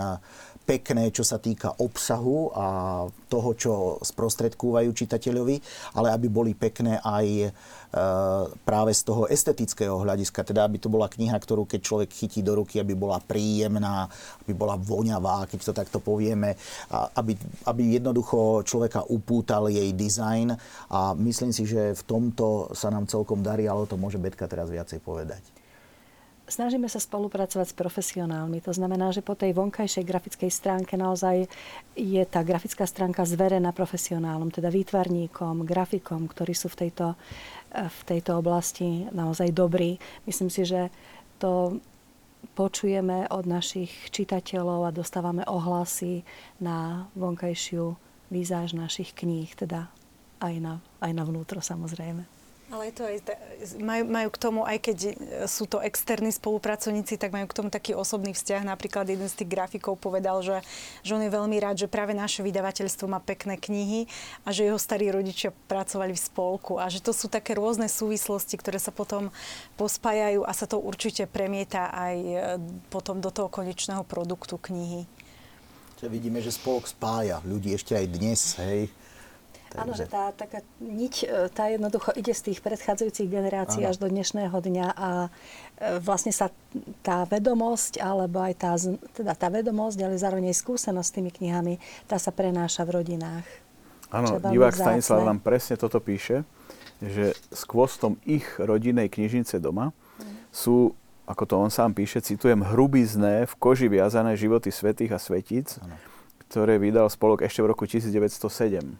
[0.63, 2.65] pekné, čo sa týka obsahu a
[3.27, 5.55] toho, čo sprostredkúvajú čitateľovi,
[5.99, 7.49] ale aby boli pekné aj e,
[8.63, 12.55] práve z toho estetického hľadiska, teda aby to bola kniha, ktorú keď človek chytí do
[12.63, 14.07] ruky, aby bola príjemná,
[14.47, 16.55] aby bola voňavá, keď to takto povieme,
[17.19, 17.35] aby,
[17.67, 20.55] aby jednoducho človeka upútal jej dizajn
[20.89, 24.47] a myslím si, že v tomto sa nám celkom darí, ale o to môže Betka
[24.47, 25.62] teraz viacej povedať.
[26.43, 28.59] Snažíme sa spolupracovať s profesionálmi.
[28.67, 31.47] To znamená, že po tej vonkajšej grafickej stránke naozaj
[31.95, 37.15] je tá grafická stránka zverená profesionálom, teda výtvarníkom, grafikom, ktorí sú v tejto,
[37.71, 39.95] v tejto oblasti naozaj dobrí.
[40.27, 40.91] Myslím si, že
[41.39, 41.79] to
[42.59, 46.27] počujeme od našich čitateľov a dostávame ohlasy
[46.59, 47.95] na vonkajšiu
[48.27, 49.87] výzáž našich kníh, teda
[50.43, 52.42] aj na, aj na vnútro samozrejme.
[52.73, 53.21] Ale to aj,
[53.77, 55.11] majú, majú k tomu, aj keď e,
[55.45, 58.65] sú to externí spolupracovníci, tak majú k tomu taký osobný vzťah.
[58.65, 60.65] Napríklad jeden z tých grafikov povedal, že,
[61.05, 64.09] že on je veľmi rád, že práve naše vydavateľstvo má pekné knihy
[64.41, 68.57] a že jeho starí rodičia pracovali v spolku a že to sú také rôzne súvislosti,
[68.57, 69.29] ktoré sa potom
[69.77, 72.37] pospájajú a sa to určite premieta aj e,
[72.89, 75.05] potom do toho konečného produktu knihy.
[76.01, 78.89] Čiže vidíme, že spolok spája ľudí ešte aj dnes, hej
[79.73, 83.91] Áno, že tá taká niť, e, tá jednoducho ide z tých predchádzajúcich generácií Áno.
[83.93, 85.29] až do dnešného dňa a e,
[86.01, 86.53] vlastne sa
[87.01, 88.77] tá vedomosť, alebo aj tá,
[89.17, 91.73] teda tá vedomosť, ale zároveň aj skúsenosť s tými knihami,
[92.05, 93.47] tá sa prenáša v rodinách.
[94.13, 96.45] Áno, divák Stanislav nám presne toto píše,
[97.01, 100.53] že s kvostom ich rodinej knižnice doma mm.
[100.53, 100.93] sú,
[101.25, 105.97] ako to on sám píše, citujem, hrubizné, v koži viazané životy svetých a svetíc, ano
[106.53, 108.93] ktoré vydal spolok ešte v roku 1907.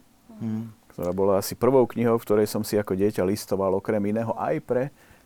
[0.43, 0.67] Hmm.
[0.91, 4.55] Ktorá bola asi prvou knihou, v ktorej som si ako dieťa listoval okrem iného aj
[4.61, 4.83] pre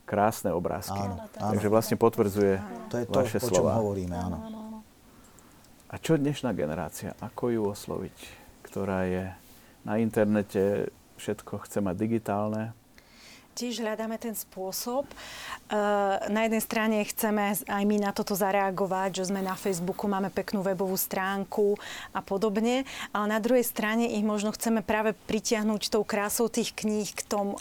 [0.07, 0.95] krásne obrázky.
[0.95, 1.51] Áno, áno.
[1.51, 2.53] Takže vlastne potvrdzuje
[2.87, 4.37] to je to, vaše o čom hovoríme, áno.
[5.91, 7.11] A čo dnešná generácia?
[7.19, 8.17] Ako ju osloviť?
[8.63, 9.27] Ktorá je
[9.83, 12.71] na internete, všetko chce mať digitálne,
[13.57, 15.09] tiež hľadáme ten spôsob.
[15.09, 15.75] Eh,
[16.29, 20.61] na jednej strane chceme aj my na toto zareagovať, že sme na Facebooku, máme peknú
[20.61, 21.73] webovú stránku
[22.13, 27.09] a podobne, ale na druhej strane ich možno chceme práve pritiahnuť tou krásou tých kníh
[27.09, 27.57] k tomu,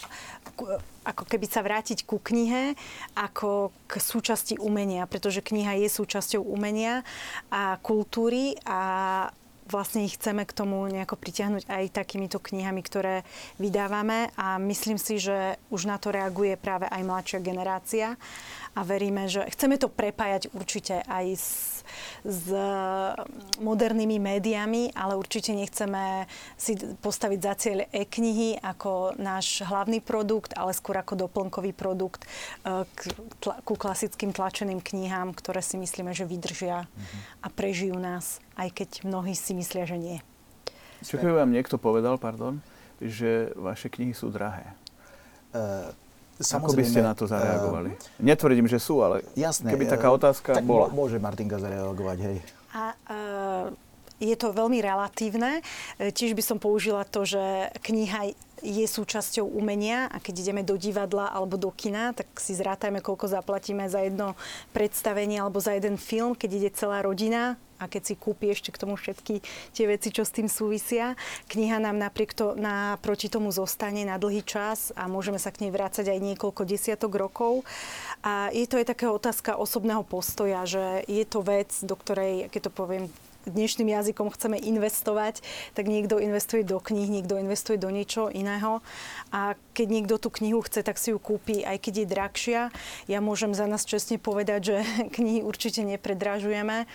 [1.06, 2.76] ako keby sa vrátiť ku knihe
[3.16, 7.06] ako k súčasti umenia, pretože kniha je súčasťou umenia
[7.48, 9.30] a kultúry a
[9.66, 13.26] vlastne ich chceme k tomu nejako pritiahnuť aj takýmito knihami, ktoré
[13.58, 14.30] vydávame.
[14.38, 18.14] A myslím si, že už na to reaguje práve aj mladšia generácia
[18.76, 21.50] a veríme, že chceme to prepájať určite aj s,
[22.20, 22.52] s
[23.64, 26.28] modernými médiami, ale určite nechceme
[26.60, 32.84] si postaviť za cieľ e-knihy ako náš hlavný produkt, ale skôr ako doplnkový produkt e,
[32.84, 33.00] k,
[33.40, 37.20] tla, ku klasickým tlačeným knihám, ktoré si myslíme, že vydržia mm-hmm.
[37.42, 40.18] a prežijú nás aj keď mnohí si myslia, že nie.
[41.04, 42.64] Čo vám niekto povedal, pardon,
[42.98, 44.72] že vaše knihy sú drahé?
[45.52, 45.92] Uh,
[46.36, 47.96] Ako by ste na to zareagovali?
[47.96, 50.92] Uh, Netvrdím, že sú, ale jasné, keby taká otázka tak bola.
[50.92, 52.36] Môže Martinka zareagovať, hej.
[52.76, 53.66] A, uh,
[54.16, 55.60] je to veľmi relatívne.
[56.00, 58.32] Tiež by som použila to, že kniha
[58.64, 63.28] je súčasťou umenia a keď ideme do divadla alebo do kina, tak si zrátajme, koľko
[63.28, 64.32] zaplatíme za jedno
[64.72, 68.80] predstavenie alebo za jeden film, keď ide celá rodina a keď si kúpi ešte k
[68.80, 71.14] tomu všetky tie veci, čo s tým súvisia.
[71.48, 75.72] Kniha nám napriek to, naproti tomu zostane na dlhý čas a môžeme sa k nej
[75.72, 77.64] vrácať aj niekoľko desiatok rokov.
[78.24, 82.68] A je to aj taká otázka osobného postoja, že je to vec, do ktorej, keď
[82.68, 83.04] to poviem
[83.46, 85.40] dnešným jazykom chceme investovať,
[85.78, 88.82] tak niekto investuje do kníh, niekto investuje do niečo iného.
[89.30, 92.60] A keď niekto tú knihu chce, tak si ju kúpi, aj keď je drahšia.
[93.06, 94.76] Ja môžem za nás čestne povedať, že
[95.16, 96.90] knihy určite nepredražujeme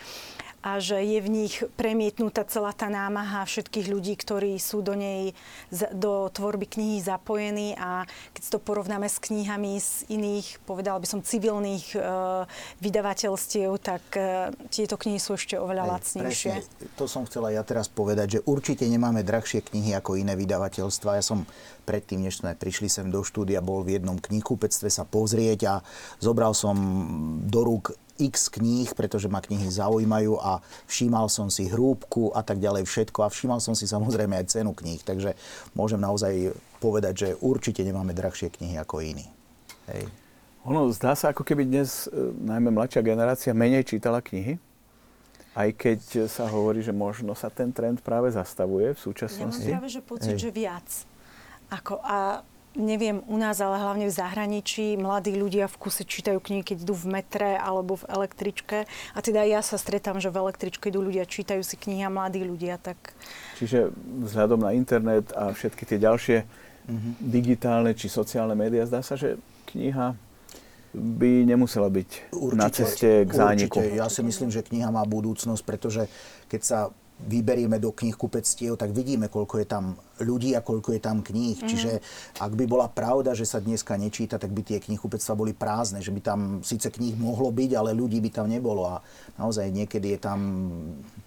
[0.61, 5.33] a že je v nich premietnutá celá tá námaha všetkých ľudí, ktorí sú do nej,
[5.73, 8.05] do tvorby knihy zapojení a
[8.37, 11.99] keď to porovnáme s knihami z iných, povedal by som, civilných e,
[12.77, 16.53] vydavateľstiev, tak e, tieto knihy sú ešte oveľa lacnejšie.
[16.53, 21.17] Presne, to som chcela ja teraz povedať, že určite nemáme drahšie knihy ako iné vydavateľstva.
[21.17, 21.49] Ja som
[21.89, 25.73] predtým, než sme prišli sem do štúdia, bol v jednom knihkupectve sa pozrieť a
[26.21, 26.77] zobral som
[27.49, 32.59] do rúk x kníh, pretože ma knihy zaujímajú a všímal som si hrúbku a tak
[32.59, 35.37] ďalej všetko a všímal som si samozrejme aj cenu kníh, takže
[35.77, 36.51] môžem naozaj
[36.81, 39.27] povedať, že určite nemáme drahšie knihy ako iní.
[39.91, 40.09] Hej.
[40.65, 42.13] Ono zdá sa, ako keby dnes e,
[42.45, 44.61] najmä mladšia generácia menej čítala knihy,
[45.51, 45.99] aj keď
[46.31, 49.67] sa hovorí, že možno sa ten trend práve zastavuje v súčasnosti.
[49.67, 50.47] Ja mám práve že pocit, Hej.
[50.47, 50.87] že viac.
[51.71, 52.45] Ako, a
[52.75, 56.95] neviem u nás, ale hlavne v zahraničí, mladí ľudia v kuse čítajú knihy, keď idú
[56.95, 58.87] v metre alebo v električke.
[59.15, 62.43] A teda ja sa stretám, že v električke idú ľudia, čítajú si knihy a mladí
[62.43, 62.79] ľudia.
[62.79, 62.97] Tak...
[63.59, 63.91] Čiže
[64.27, 67.13] vzhľadom na internet a všetky tie ďalšie mm-hmm.
[67.19, 69.35] digitálne či sociálne médiá, zdá sa, že
[69.71, 70.15] kniha
[70.91, 73.79] by nemusela byť určite, na ceste k zániku.
[73.79, 73.95] Určite.
[73.95, 76.11] Ja si myslím, že kniha má budúcnosť, pretože
[76.51, 76.79] keď sa
[77.25, 81.57] vyberieme do knihkupectiev, tak vidíme, koľko je tam ľudí a koľko je tam kníh.
[81.61, 81.67] Mm.
[81.69, 81.91] Čiže
[82.41, 86.13] ak by bola pravda, že sa dneska nečíta, tak by tie knihkupectva boli prázdne, že
[86.13, 88.85] by tam síce kníh mohlo byť, ale ľudí by tam nebolo.
[88.89, 89.05] A
[89.37, 90.39] naozaj niekedy je tam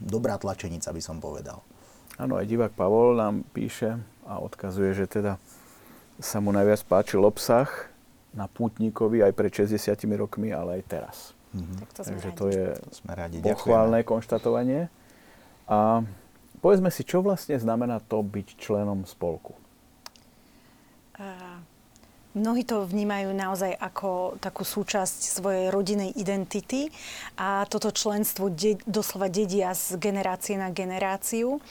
[0.02, 1.62] dobrá tlačenica, by som povedal.
[2.14, 5.38] Áno, aj divák Pavol nám píše a odkazuje, že teda
[6.22, 7.66] sa mu najviac páčil obsah
[8.34, 9.78] na pútnikovi aj pred 60
[10.18, 11.16] rokmi, ale aj teraz.
[11.54, 11.76] Mm-hmm.
[11.78, 13.38] Tak to Takže to je sme radi.
[13.38, 14.90] pochválne konštatovanie.
[15.64, 16.04] A
[16.60, 19.56] povedzme si, čo vlastne znamená to byť členom spolku?
[22.34, 26.90] Mnohí to vnímajú naozaj ako takú súčasť svojej rodinej identity
[27.38, 31.62] a toto členstvo de- doslova dedia z generácie na generáciu.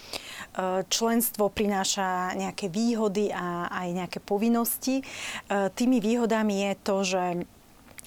[0.88, 5.04] Členstvo prináša nejaké výhody a aj nejaké povinnosti.
[5.52, 7.24] Tými výhodami je to, že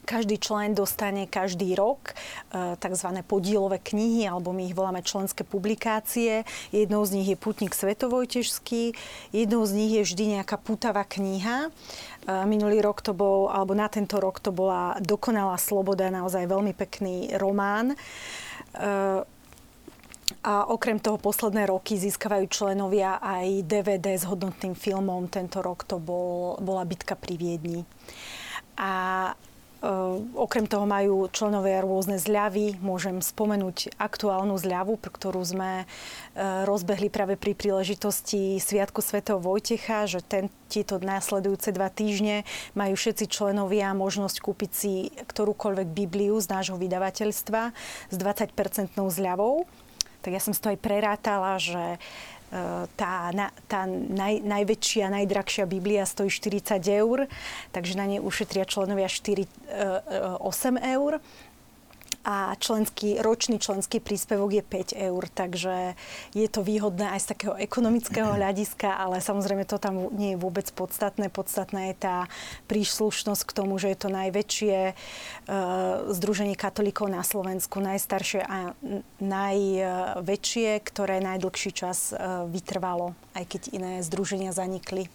[0.07, 3.09] každý člen dostane každý rok e, tzv.
[3.27, 6.47] podílové knihy, alebo my ich voláme členské publikácie.
[6.71, 8.95] Jednou z nich je Putník Svetovojtežský,
[9.35, 11.67] jednou z nich je vždy nejaká putavá kniha.
[11.67, 11.71] E,
[12.47, 17.35] minulý rok to bol, alebo na tento rok to bola Dokonalá sloboda, naozaj veľmi pekný
[17.35, 17.93] román.
[17.93, 17.97] E,
[20.47, 25.27] a okrem toho posledné roky získavajú členovia aj DVD s hodnotným filmom.
[25.27, 27.83] Tento rok to bol, bola Bitka pri Viedni.
[28.79, 29.35] A
[30.35, 32.81] okrem toho majú členovia rôzne zľavy.
[32.83, 35.87] Môžem spomenúť aktuálnu zľavu, ktorú sme
[36.67, 42.43] rozbehli práve pri príležitosti Sviatku svätého Vojtecha, že ten, tieto následujúce dva týždne
[42.75, 47.63] majú všetci členovia možnosť kúpiť si ktorúkoľvek Bibliu z nášho vydavateľstva
[48.11, 49.65] s 20-percentnou zľavou.
[50.27, 52.03] Tak ja som si to aj prerátala, že
[52.97, 53.33] tá,
[53.67, 57.27] tá naj, najväčšia, najdrahšia Biblia stojí 40 eur,
[57.75, 59.45] takže na nej ušetria členovia 4,
[60.39, 61.19] 8 e, eur
[62.27, 65.95] a členský, ročný členský príspevok je 5 eur, takže
[66.35, 70.67] je to výhodné aj z takého ekonomického hľadiska, ale samozrejme to tam nie je vôbec
[70.75, 71.31] podstatné.
[71.31, 72.17] Podstatná je tá
[72.67, 78.75] príslušnosť k tomu, že je to najväčšie uh, združenie katolíkov na Slovensku, najstaršie a
[79.23, 85.07] najväčšie, ktoré najdlhší čas uh, vytrvalo, aj keď iné združenia zanikli.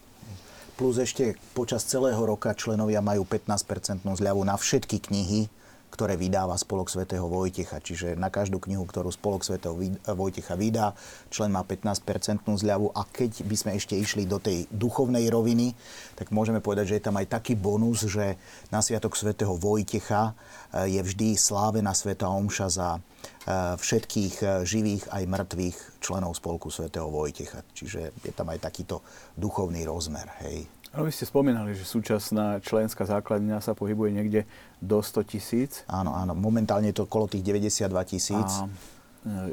[0.79, 5.51] Plus ešte počas celého roka členovia majú 15-percentnú zľavu na všetky knihy,
[5.91, 7.83] ktoré vydáva Spolok svätého Vojtecha.
[7.83, 9.75] Čiže na každú knihu, ktorú Spolok svätého
[10.15, 10.95] Vojtecha vydá,
[11.27, 15.75] člen má 15-percentnú zľavu a keď by sme ešte išli do tej duchovnej roviny,
[16.15, 18.39] tak môžeme povedať, že je tam aj taký bonus, že
[18.71, 25.11] na Sviatok svätého Vojtecha eh, je vždy slávená Sveta Omša za eh, všetkých eh, živých
[25.11, 27.67] aj mŕtvych členov Spolku svätého Vojtecha.
[27.75, 29.03] Čiže je tam aj takýto
[29.35, 30.25] duchovný rozmer.
[30.47, 30.80] Hej.
[30.91, 34.41] Ale vy ste spomínali, že súčasná členská základňa sa pohybuje niekde
[34.83, 35.71] do 100 tisíc.
[35.87, 36.35] Áno, áno.
[36.35, 38.49] Momentálne je to okolo tých 92 tisíc.
[38.59, 38.63] E,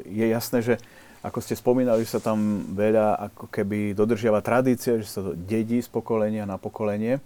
[0.03, 0.75] je jasné, že
[1.23, 5.79] ako ste spomínali, že sa tam veľa ako keby dodržiava tradícia, že sa to dedí
[5.79, 7.23] z pokolenia na pokolenie.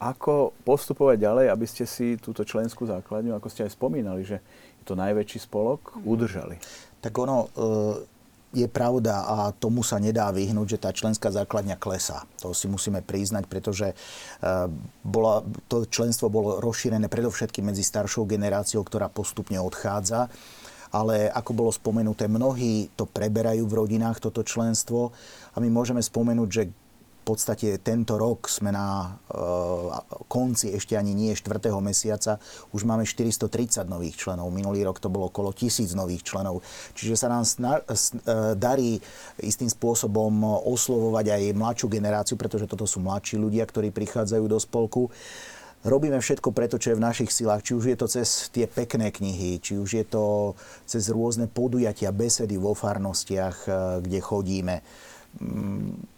[0.00, 4.40] Ako postupovať ďalej, aby ste si túto členskú základňu, ako ste aj spomínali, že
[4.80, 6.56] je to najväčší spolok, udržali?
[7.04, 7.68] Tak ono, e,
[8.52, 12.28] je pravda a tomu sa nedá vyhnúť, že tá členská základňa klesá.
[12.44, 13.96] To si musíme priznať, pretože eh,
[15.02, 20.28] bola, to členstvo bolo rozšírené predovšetkým medzi staršou generáciou, ktorá postupne odchádza
[20.92, 25.16] ale ako bolo spomenuté, mnohí to preberajú v rodinách, toto členstvo
[25.52, 26.68] a my môžeme spomenúť, že
[27.22, 29.38] v podstate tento rok sme na e,
[30.26, 31.70] konci ešte ani nie 4.
[31.78, 32.42] mesiaca,
[32.74, 34.50] už máme 430 nových členov.
[34.50, 36.66] Minulý rok to bolo okolo 1000 nových členov.
[36.98, 38.98] Čiže sa nám sna, s, e, darí
[39.38, 40.34] istým spôsobom
[40.66, 45.06] oslovovať aj mladšiu generáciu, pretože toto sú mladší ľudia, ktorí prichádzajú do spolku.
[45.86, 49.14] Robíme všetko preto, čo je v našich silách, či už je to cez tie pekné
[49.14, 50.54] knihy, či už je to
[50.86, 53.70] cez rôzne podujatia, besedy vo farnostiach, e,
[54.02, 54.82] kde chodíme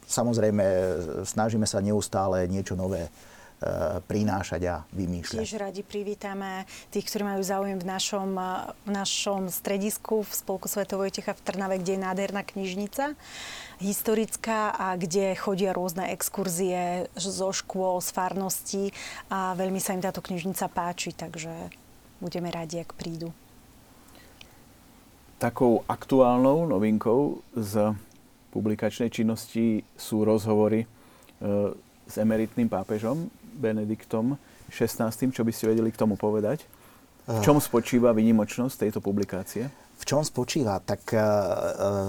[0.07, 0.65] samozrejme
[1.25, 3.11] snažíme sa neustále niečo nové e,
[4.05, 5.41] prinášať a vymýšľať.
[5.41, 8.37] Tiež radi privítame tých, ktorí majú záujem v našom,
[8.85, 10.85] v našom stredisku v Spolku Sv.
[10.91, 13.17] Vojtecha v Trnave, kde je nádherná knižnica
[13.83, 18.85] historická a kde chodia rôzne exkurzie zo škôl, z farností
[19.31, 21.51] a veľmi sa im táto knižnica páči, takže
[22.23, 23.35] budeme radi, ak prídu.
[25.43, 27.93] Takou aktuálnou novinkou z
[28.55, 30.87] publikačnej činnosti sú rozhovory e,
[32.07, 33.27] s emeritným pápežom
[33.59, 34.39] Benediktom
[34.71, 35.11] XVI.
[35.11, 36.63] Čo by ste vedeli k tomu povedať?
[37.25, 39.67] V čom spočíva vynimočnosť tejto publikácie?
[39.99, 40.83] V čom spočíva?
[40.83, 41.23] Tak e, e,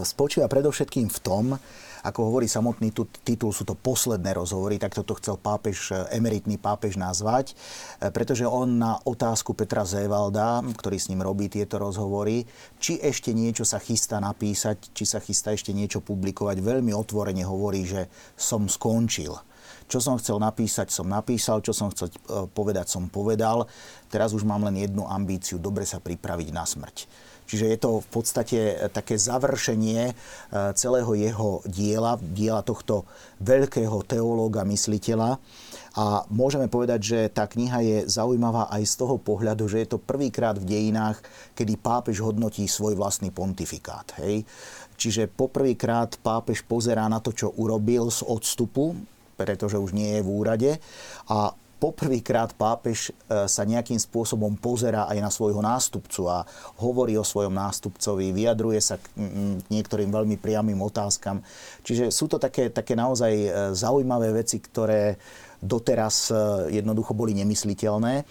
[0.03, 1.45] spočíva predovšetkým v tom,
[2.05, 2.93] ako hovorí samotný
[3.25, 7.57] titul, sú to posledné rozhovory, tak toto chcel pápež, emeritný pápež nazvať,
[7.97, 12.45] e, pretože on na otázku Petra Zévalda, ktorý s ním robí tieto rozhovory,
[12.77, 17.89] či ešte niečo sa chystá napísať, či sa chystá ešte niečo publikovať, veľmi otvorene hovorí,
[17.89, 18.05] že
[18.37, 19.33] som skončil.
[19.85, 23.69] Čo som chcel napísať, som napísal, čo som chcel e, povedať, som povedal.
[24.09, 27.05] Teraz už mám len jednu ambíciu, dobre sa pripraviť na smrť.
[27.45, 30.15] Čiže je to v podstate eh, také završenie eh,
[30.73, 33.05] celého jeho diela, diela tohto
[33.41, 35.37] veľkého teológa, mysliteľa.
[35.95, 40.03] A môžeme povedať, že tá kniha je zaujímavá aj z toho pohľadu, že je to
[40.03, 41.23] prvýkrát v dejinách,
[41.55, 44.11] kedy pápež hodnotí svoj vlastný pontifikát.
[44.19, 44.43] Hej?
[44.99, 48.91] Čiže poprvýkrát pápež pozerá na to, čo urobil z odstupu,
[49.39, 50.71] pretože už nie je v úrade
[51.31, 51.55] a
[51.85, 56.41] poprvýkrát pápež e, sa nejakým spôsobom pozerá aj na svojho nástupcu a
[56.81, 59.05] hovorí o svojom nástupcovi, vyjadruje sa k
[59.69, 61.45] niektorým veľmi priamým otázkam.
[61.85, 65.21] Čiže sú to také, také naozaj e, zaujímavé veci, ktoré
[65.61, 66.35] doteraz e,
[66.81, 68.25] jednoducho boli nemysliteľné.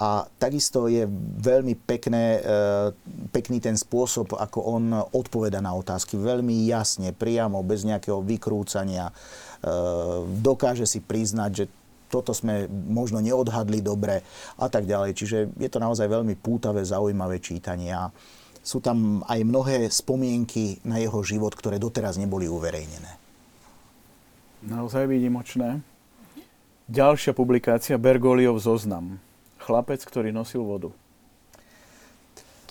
[0.00, 1.06] A takisto je
[1.38, 2.42] veľmi pekné,
[3.30, 6.18] pekný ten spôsob, ako on odpoveda na otázky.
[6.18, 9.14] Veľmi jasne, priamo, bez nejakého vykrúcania.
[10.42, 11.64] Dokáže si priznať, že
[12.14, 14.22] toto sme možno neodhadli dobre
[14.54, 15.18] a tak ďalej.
[15.18, 18.14] Čiže je to naozaj veľmi pútavé, zaujímavé čítanie a
[18.62, 23.18] sú tam aj mnohé spomienky na jeho život, ktoré doteraz neboli uverejnené.
[24.64, 25.84] Naozaj výnimočné.
[26.88, 29.20] Ďalšia publikácia Bergoliov zoznam.
[29.60, 30.88] Chlapec, ktorý nosil vodu.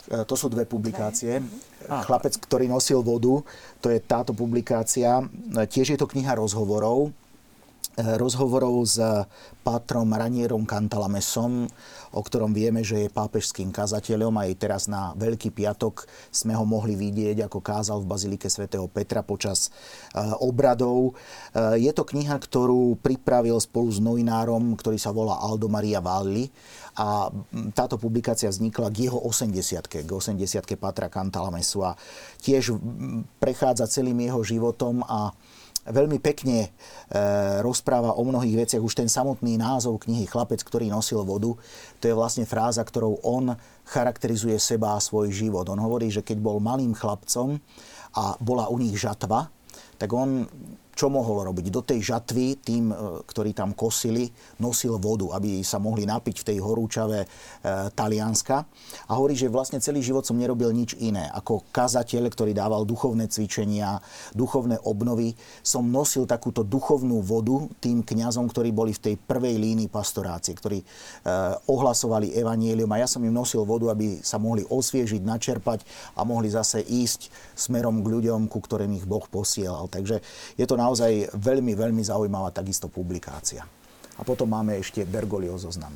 [0.10, 1.42] E, to sú dve publikácie.
[1.86, 3.46] Chlapec, ktorý nosil vodu,
[3.78, 5.22] to je táto publikácia.
[5.22, 5.26] E,
[5.70, 7.14] tiež je to kniha rozhovorov.
[7.94, 8.98] E, rozhovorov s
[9.62, 11.70] pátrom Ranierom Cantalamesom,
[12.10, 14.34] o ktorom vieme, že je pápežským kazateľom.
[14.34, 19.22] Aj teraz na Veľký piatok sme ho mohli vidieť, ako kázal v Bazilike svätého Petra
[19.22, 19.70] počas
[20.42, 21.16] obradov.
[21.78, 26.52] Je to kniha, ktorú pripravil spolu s novinárom, ktorý sa volá Aldo Maria Valli
[27.00, 27.32] a
[27.74, 31.98] táto publikácia vznikla k jeho 80 k 80 Patra Cantalamesu a
[32.42, 32.78] tiež
[33.40, 35.34] prechádza celým jeho životom a
[35.88, 36.70] veľmi pekne e,
[37.60, 38.84] rozpráva o mnohých veciach.
[38.84, 41.56] Už ten samotný názov knihy Chlapec, ktorý nosil vodu,
[42.00, 43.56] to je vlastne fráza, ktorou on
[43.88, 45.68] charakterizuje seba a svoj život.
[45.68, 47.60] On hovorí, že keď bol malým chlapcom
[48.16, 49.52] a bola u nich žatva,
[50.00, 50.48] tak on
[50.94, 51.66] čo mohol robiť?
[51.74, 54.30] Do tej žatvy tým, e, ktorí tam kosili,
[54.62, 57.28] nosil vodu, aby sa mohli napiť v tej horúčave e,
[57.98, 58.62] Talianska.
[59.10, 61.28] A hovorí, že vlastne celý život som nerobil nič iné.
[61.34, 63.98] Ako kazateľ, ktorý dával duchovné cvičenia,
[64.38, 65.34] duchovné obnovy,
[65.66, 70.80] som nosil takúto duchovnú vodu tým kňazom, ktorí boli v tej prvej línii pastorácie, ktorí
[70.82, 70.86] e,
[71.66, 75.82] ohlasovali evanielium a ja som im nosil vodu, aby sa mohli osviežiť, načerpať
[76.14, 79.90] a mohli zase ísť smerom k ľuďom, ku ktorým ich Boh posielal.
[79.90, 80.22] Takže
[80.54, 83.64] je to naozaj veľmi, veľmi zaujímavá takisto publikácia.
[84.20, 85.96] A potom máme ešte Bergoglio zoznam.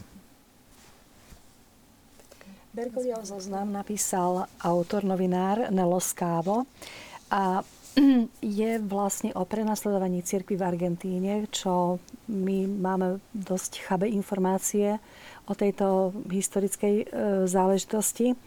[2.72, 6.70] Bergoglio zoznam napísal autor, novinár Nelo Scavo
[7.34, 7.66] a
[8.62, 11.98] je vlastne o prenasledovaní cirkvi v Argentíne, čo
[12.30, 15.02] my máme dosť chabé informácie
[15.50, 17.06] o tejto historickej e,
[17.50, 18.38] záležitosti.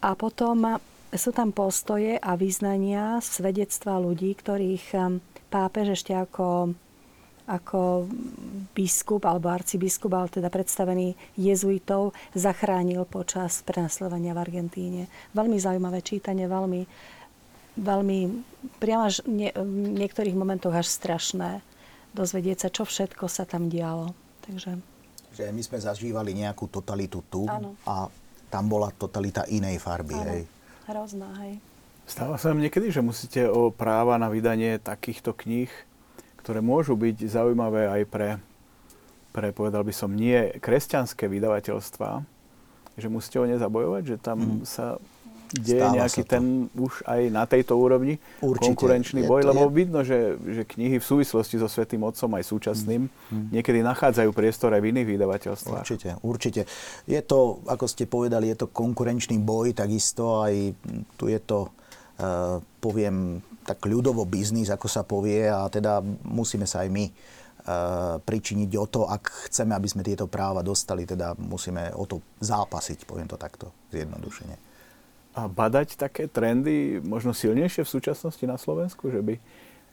[0.00, 0.80] A potom
[1.12, 4.96] sú tam postoje a význania, svedectva ľudí, ktorých
[5.50, 6.72] pápež ešte ako,
[7.50, 8.06] ako
[8.72, 15.02] biskup alebo arcibiskup, ale teda predstavený jezuitov, zachránil počas prenasledovania v Argentíne.
[15.34, 16.86] Veľmi zaujímavé čítanie, veľmi,
[17.76, 18.18] veľmi
[18.78, 21.60] priamo až nie, v niektorých momentoch až strašné
[22.14, 24.14] dozvedieť sa, čo všetko sa tam dialo.
[24.46, 24.78] Takže...
[25.30, 27.78] Že my sme zažívali nejakú totalitu tu ano.
[27.86, 28.10] a
[28.50, 30.18] tam bola totalita inej farby.
[30.18, 30.26] Ano.
[30.26, 30.42] Hej.
[30.90, 31.62] Hrozná, hej.
[32.10, 35.70] Stáva sa vám niekedy, že musíte o práva na vydanie takýchto kníh,
[36.42, 38.28] ktoré môžu byť zaujímavé aj pre,
[39.30, 42.26] pre povedal by som, nie kresťanské vydavateľstva,
[42.98, 44.66] že musíte o ne zabojovať, že tam mm.
[44.66, 44.98] sa
[45.54, 46.44] deje Stáva nejaký ten
[46.74, 48.74] už aj na tejto úrovni Určite.
[48.74, 49.74] konkurenčný boj, je, lebo je...
[49.74, 53.54] vidno, že, že knihy v súvislosti so Svetým Otcom aj súčasným mm.
[53.54, 55.86] niekedy nachádzajú priestor aj v iných vydavateľstvách.
[55.86, 56.62] Určite, určite.
[57.06, 60.74] Je to, ako ste povedali, je to konkurenčný boj, takisto aj
[61.14, 61.70] tu je to
[62.80, 67.12] poviem tak ľudovo biznis, ako sa povie a teda musíme sa aj my eh,
[68.18, 73.04] pričiniť o to, ak chceme, aby sme tieto práva dostali, teda musíme o to zápasiť,
[73.04, 74.56] poviem to takto zjednodušene.
[75.38, 79.34] A badať také trendy možno silnejšie v súčasnosti na Slovensku, že by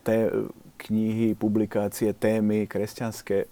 [0.02, 0.34] té
[0.82, 3.46] knihy, publikácie, témy kresťanské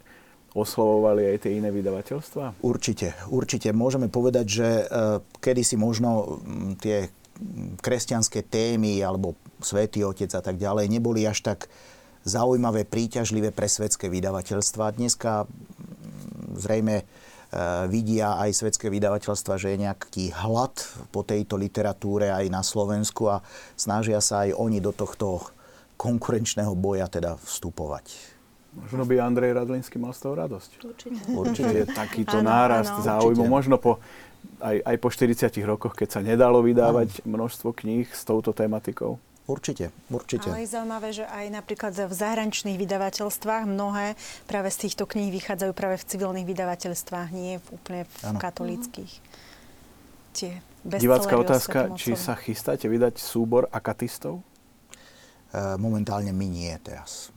[0.56, 2.64] oslovovali aj tie iné vydavateľstva?
[2.64, 3.76] Určite, určite.
[3.76, 4.68] Môžeme povedať, že
[5.44, 7.12] kedysi možno m, tie
[7.80, 11.68] kresťanské témy alebo Svetý Otec a tak ďalej neboli až tak
[12.26, 14.98] zaujímavé, príťažlivé pre svetské vydavateľstva.
[14.98, 15.46] Dneska
[16.58, 17.04] zrejme e,
[17.88, 20.74] vidia aj svetské vydavateľstva, že je nejaký hlad
[21.14, 23.46] po tejto literatúre aj na Slovensku a
[23.78, 25.46] snažia sa aj oni do tohto
[25.96, 28.36] konkurenčného boja teda vstupovať.
[28.76, 30.70] Možno by Andrej Radlinský mal z toho radosť.
[30.84, 31.16] Určite.
[31.32, 33.48] Určite takýto áno, nárast áno, záujmu.
[33.48, 33.56] Určite.
[33.56, 34.04] Možno po
[34.66, 37.38] aj, aj po 40 rokoch, keď sa nedalo vydávať no.
[37.38, 39.22] množstvo kníh s touto tematikou?
[39.46, 40.50] Určite, určite.
[40.50, 44.18] Ale je zaujímavé, že aj napríklad v zahraničných vydavateľstvách mnohé
[44.50, 48.40] práve z týchto kníh vychádzajú práve v civilných vydavateľstvách, nie v úplne v ano.
[48.42, 49.14] katolických.
[50.34, 50.52] Tie
[50.86, 54.42] Divácká otázka, či sa chystáte vydať súbor akatistov?
[55.50, 57.34] E, momentálne my nie teraz.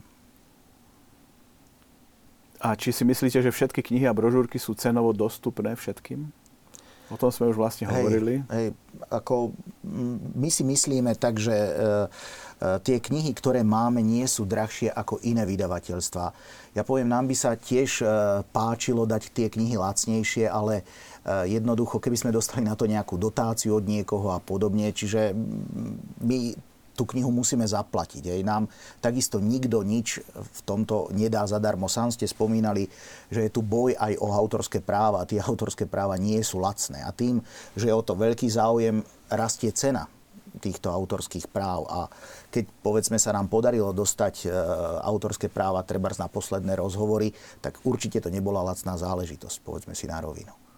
[2.61, 6.29] A či si myslíte, že všetky knihy a brožúrky sú cenovo dostupné všetkým?
[7.09, 8.45] O tom sme už vlastne hovorili.
[8.53, 8.77] Hej,
[9.09, 9.57] ako
[10.37, 15.17] my si myslíme tak, že e, e, tie knihy, ktoré máme, nie sú drahšie ako
[15.25, 16.25] iné vydavateľstva.
[16.77, 18.05] Ja poviem, nám by sa tiež e,
[18.53, 20.85] páčilo dať tie knihy lacnejšie, ale
[21.29, 25.35] jednoducho, keby sme dostali na to nejakú dotáciu od niekoho a podobne, čiže
[26.25, 26.57] my
[26.99, 28.35] tú knihu musíme zaplatiť.
[28.35, 28.67] Aj nám
[28.99, 31.87] takisto nikto nič v tomto nedá zadarmo.
[31.87, 32.91] Sám ste spomínali,
[33.31, 35.23] že je tu boj aj o autorské práva.
[35.23, 36.99] Tie autorské práva nie sú lacné.
[37.07, 37.39] A tým,
[37.79, 38.99] že je o to veľký záujem,
[39.31, 40.11] rastie cena
[40.59, 41.87] týchto autorských práv.
[41.87, 41.99] A
[42.51, 44.51] keď povedzme sa nám podarilo dostať e,
[45.05, 47.31] autorské práva treba na posledné rozhovory,
[47.63, 50.68] tak určite to nebola lacná záležitosť, povedzme si na rovinu.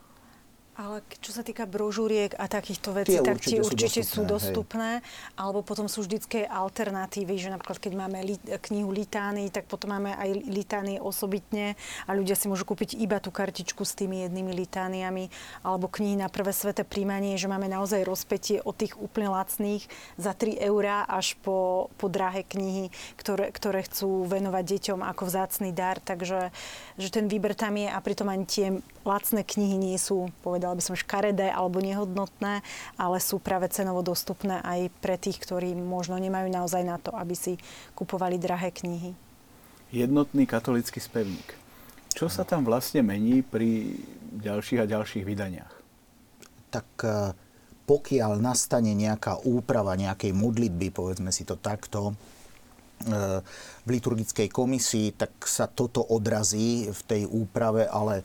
[0.82, 4.25] Ale čo sa týka brožúriek a takýchto vecí, tie tak tie určite sú dostupné.
[4.25, 4.89] Sú dostupné
[5.38, 10.17] alebo potom sú vždycké alternatívy, že napríklad keď máme li, knihu Litány, tak potom máme
[10.17, 11.77] aj Litány osobitne
[12.09, 15.29] a ľudia si môžu kúpiť iba tú kartičku s tými jednými litániami
[15.61, 19.86] alebo knihy na prvé sveté príjmanie, že máme naozaj rozpetie od tých úplne lacných
[20.17, 22.89] za 3 eurá až po, po drahé knihy,
[23.21, 26.01] ktoré, ktoré chcú venovať deťom ako vzácný dar.
[26.01, 26.49] Takže
[26.97, 28.67] že ten výber tam je a pritom ani tie
[29.05, 30.29] lacné knihy nie sú,
[30.72, 32.63] povedala by som, škaredé alebo nehodnotné,
[32.95, 37.36] ale sú práve cenovo dostupné aj pre tých, ktorí možno nemajú naozaj na to, aby
[37.36, 37.59] si
[37.91, 39.11] kupovali drahé knihy.
[39.91, 41.59] Jednotný katolický spevník.
[42.15, 43.99] Čo sa tam vlastne mení pri
[44.39, 45.74] ďalších a ďalších vydaniach?
[46.72, 47.36] Tak e,
[47.84, 52.15] pokiaľ nastane nejaká úprava nejakej modlitby, povedzme si to takto,
[53.03, 53.43] e,
[53.84, 58.24] v liturgickej komisii, tak sa toto odrazí v tej úprave, ale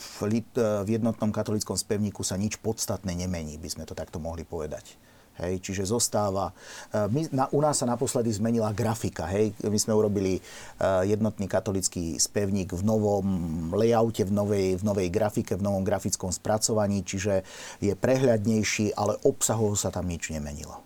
[0.00, 4.96] v, v jednotnom katolickom spevníku sa nič podstatné nemení, by sme to takto mohli povedať.
[5.40, 6.52] Hej, čiže zostáva...
[6.92, 9.24] E, my, na, u nás sa naposledy zmenila grafika.
[9.24, 9.56] Hej.
[9.64, 13.26] My sme urobili uh, jednotný katolický spevník v novom
[13.72, 17.40] layoute, v novej, v novej grafike, v novom grafickom spracovaní, čiže
[17.80, 20.76] je prehľadnejší, ale obsahovo sa tam nič nemenilo.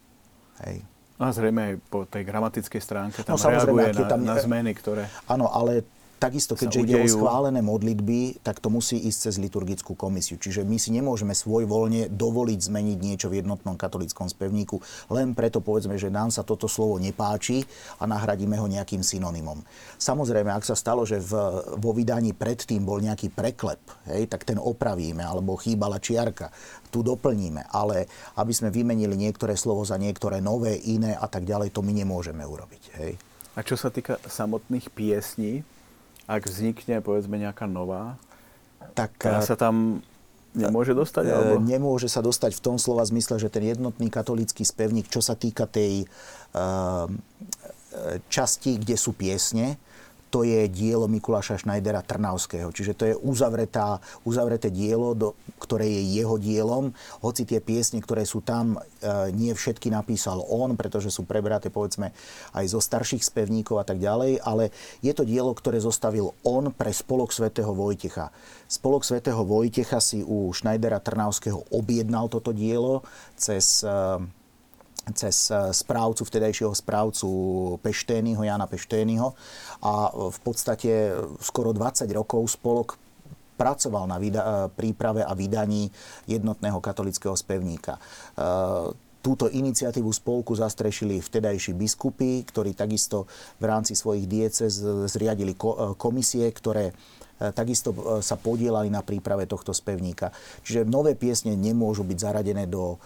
[0.62, 0.86] Hej.
[1.18, 5.06] A zrejme aj po tej gramatickej stránke tam no, reaguje na, tam, na zmeny, ktoré...
[5.30, 5.86] Áno, ale
[6.24, 10.40] Takisto, keďže ide o schválené modlitby, tak to musí ísť cez liturgickú komisiu.
[10.40, 14.80] Čiže my si nemôžeme svoj voľne dovoliť zmeniť niečo v jednotnom katolickom spevníku,
[15.12, 17.68] len preto povedzme, že nám sa toto slovo nepáči
[18.00, 19.60] a nahradíme ho nejakým synonymom.
[20.00, 21.36] Samozrejme, ak sa stalo, že v,
[21.76, 26.48] vo vydaní predtým bol nejaký preklep, hej, tak ten opravíme, alebo chýbala čiarka,
[26.88, 27.68] tu doplníme.
[27.68, 28.08] Ale
[28.40, 32.40] aby sme vymenili niektoré slovo za niektoré nové, iné a tak ďalej, to my nemôžeme
[32.40, 32.82] urobiť.
[32.96, 33.12] Hej.
[33.54, 35.62] A čo sa týka samotných piesní,
[36.24, 38.16] ak vznikne povedzme nejaká nová,
[38.94, 39.10] tak
[39.42, 40.00] sa tam
[40.54, 41.24] nemôže dostať?
[41.26, 41.54] E, alebo?
[41.60, 45.66] Nemôže sa dostať v tom slova zmysle, že ten jednotný katolický spevník, čo sa týka
[45.66, 46.06] tej
[46.54, 47.10] uh,
[48.30, 49.76] časti, kde sú piesne,
[50.35, 52.74] to je dielo Mikuláša Schneidera Trnavského.
[52.74, 56.91] Čiže to je uzavretá, uzavreté dielo, do, ktoré je jeho dielom.
[57.22, 62.11] Hoci tie piesne, ktoré sú tam, e, nie všetky napísal on, pretože sú prebraté povedzme
[62.51, 64.74] aj zo starších spevníkov a tak ďalej, ale
[65.07, 68.35] je to dielo, ktoré zostavil on pre spolok svätého Vojtecha.
[68.66, 73.07] Spolok svätého Vojtecha si u Schneidera Trnavského objednal toto dielo
[73.39, 74.18] cez e,
[75.12, 77.28] cez eh, správcu, vtedajšieho správcu
[77.84, 79.36] Peštényho, Jana Peštényho
[79.84, 81.12] a v podstate
[81.44, 82.96] skoro 20 rokov spolok
[83.61, 85.92] pracoval na vyda- eh, príprave a vydaní
[86.24, 88.00] jednotného katolického spevníka.
[88.00, 93.24] Eh, túto iniciatívu spolku zastrešili vtedajší biskupy, ktorí takisto
[93.57, 95.57] v rámci svojich diecez zriadili
[95.96, 100.30] komisie, ktoré E, takisto e, sa podielali na príprave tohto spevníka.
[100.62, 102.97] Čiže nové piesne nemôžu byť zaradené do e,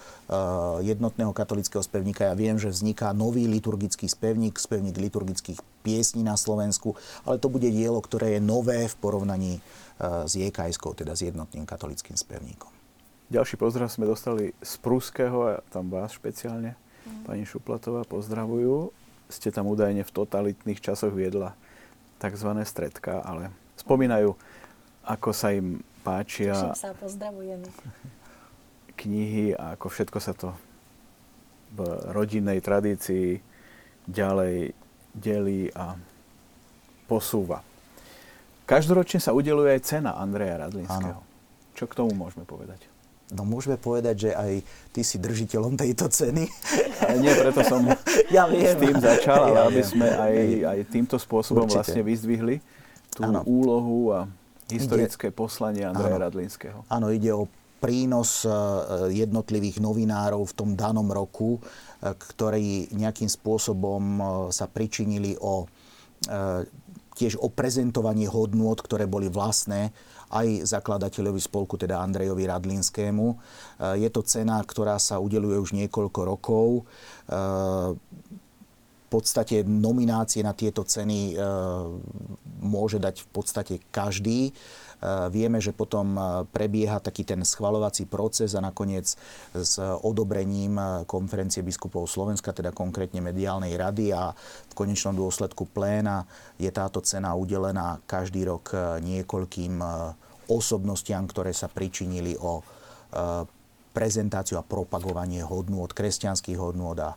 [0.85, 2.29] jednotného katolického spevníka.
[2.29, 7.67] Ja viem, že vzniká nový liturgický spevník, spevník liturgických piesní na Slovensku, ale to bude
[7.73, 9.65] dielo, ktoré je nové v porovnaní
[9.99, 12.71] s jks teda s jednotným katolickým spevníkom.
[13.29, 17.29] Ďalší pozdrav sme dostali z Prúského a tam vás špeciálne, mm.
[17.29, 18.95] pani Šuplatová, pozdravujú.
[19.29, 21.53] Ste tam údajne v totalitných časoch viedla
[22.23, 22.51] tzv.
[22.65, 24.35] stredka, ale spomínajú,
[25.07, 27.61] ako sa im páčia sa, pozdravujem.
[28.97, 30.53] knihy a ako všetko sa to
[31.77, 31.85] v
[32.17, 33.39] rodinnej tradícii
[34.09, 34.73] ďalej
[35.13, 35.97] delí a
[37.05, 37.61] posúva.
[38.69, 41.21] Každoročne sa udeluje aj cena Andreja Radlinského.
[41.25, 41.29] Ano.
[41.73, 42.85] Čo k tomu môžeme povedať?
[43.29, 44.53] No môžeme povedať, že aj
[44.93, 46.49] ty si držiteľom tejto ceny.
[47.05, 47.85] Ale nie, preto som
[48.37, 48.73] ja viem.
[48.73, 51.77] s tým začal, ale ja aby sme aj, aj týmto spôsobom Určite.
[51.77, 52.57] vlastne vyzdvihli
[53.15, 53.41] tú ano.
[53.45, 54.21] úlohu a
[54.69, 56.25] historické ide, poslanie Andreja ano.
[56.29, 56.79] Radlinského.
[56.93, 57.49] Áno, ide o
[57.79, 58.51] prínos e,
[59.15, 61.61] jednotlivých novinárov v tom danom roku, e,
[62.13, 65.67] ktorí nejakým spôsobom e, sa pričinili o
[67.15, 69.95] tiež o prezentovanie hodnôt, ktoré boli vlastné
[70.35, 73.39] aj zakladateľovi spolku, teda Andrejovi Radlinskému.
[74.03, 76.91] Je to cena, ktorá sa udeluje už niekoľko rokov
[79.09, 81.35] podstate nominácie na tieto ceny e,
[82.61, 84.49] môže dať v podstate každý.
[84.49, 84.53] E,
[85.33, 86.21] vieme, že potom e,
[86.53, 89.17] prebieha taký ten schvalovací proces a nakoniec
[89.57, 90.77] s odobrením
[91.09, 94.37] konferencie biskupov Slovenska, teda konkrétne mediálnej rady a
[94.69, 96.29] v konečnom dôsledku pléna
[96.61, 99.81] je táto cena udelená každý rok niekoľkým
[100.49, 102.61] osobnostiam, ktoré sa pričinili o
[103.93, 107.17] prezentáciu a propagovanie hodnôt, kresťanských hodnôt a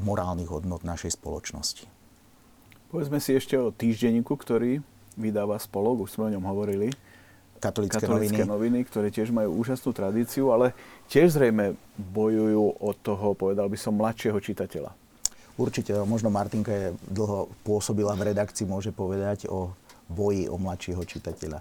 [0.00, 1.84] morálnych hodnot našej spoločnosti.
[2.88, 4.80] Povedzme si ešte o týždenníku, ktorý
[5.20, 6.88] vydáva spolok, už sme o ňom hovorili.
[7.60, 8.80] katolické, katolické noviny.
[8.80, 10.72] noviny, ktoré tiež majú úžasnú tradíciu, ale
[11.12, 14.94] tiež zrejme bojujú od toho, povedal by som, mladšieho čitateľa.
[15.58, 19.74] Určite, možno Martinka je dlho pôsobila v redakcii, môže povedať o
[20.06, 21.60] boji o mladšieho čitateľa.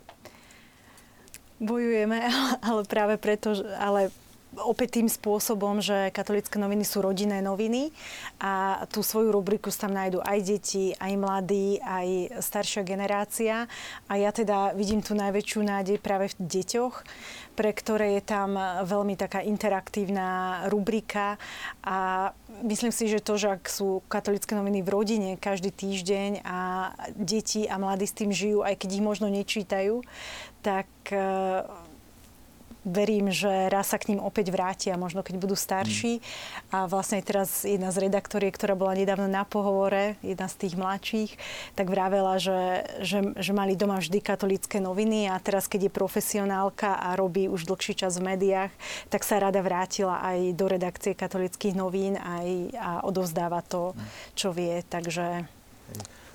[1.58, 2.30] Bojujeme,
[2.68, 4.14] ale práve preto, ale
[4.56, 7.92] opäť tým spôsobom, že katolické noviny sú rodinné noviny
[8.40, 13.68] a tú svoju rubriku tam nájdú aj deti, aj mladí, aj staršia generácia.
[14.08, 16.96] A ja teda vidím tu najväčšiu nádej práve v deťoch,
[17.54, 21.42] pre ktoré je tam veľmi taká interaktívna rubrika
[21.82, 22.32] a
[22.64, 27.66] myslím si, že to, že ak sú katolické noviny v rodine každý týždeň a deti
[27.66, 30.02] a mladí s tým žijú, aj keď ich možno nečítajú,
[30.62, 30.88] tak
[32.88, 36.24] verím, že raz sa k ním opäť vrátia, možno keď budú starší.
[36.72, 41.32] A vlastne teraz jedna z redaktoriek, ktorá bola nedávno na pohovore, jedna z tých mladších,
[41.76, 46.96] tak vravela, že, že, že mali doma vždy katolické noviny a teraz, keď je profesionálka
[46.96, 48.72] a robí už dlhší čas v médiách,
[49.12, 52.48] tak sa rada vrátila aj do redakcie katolických novín aj,
[52.80, 53.92] a odovzdáva to,
[54.34, 54.80] čo vie.
[54.88, 55.44] Takže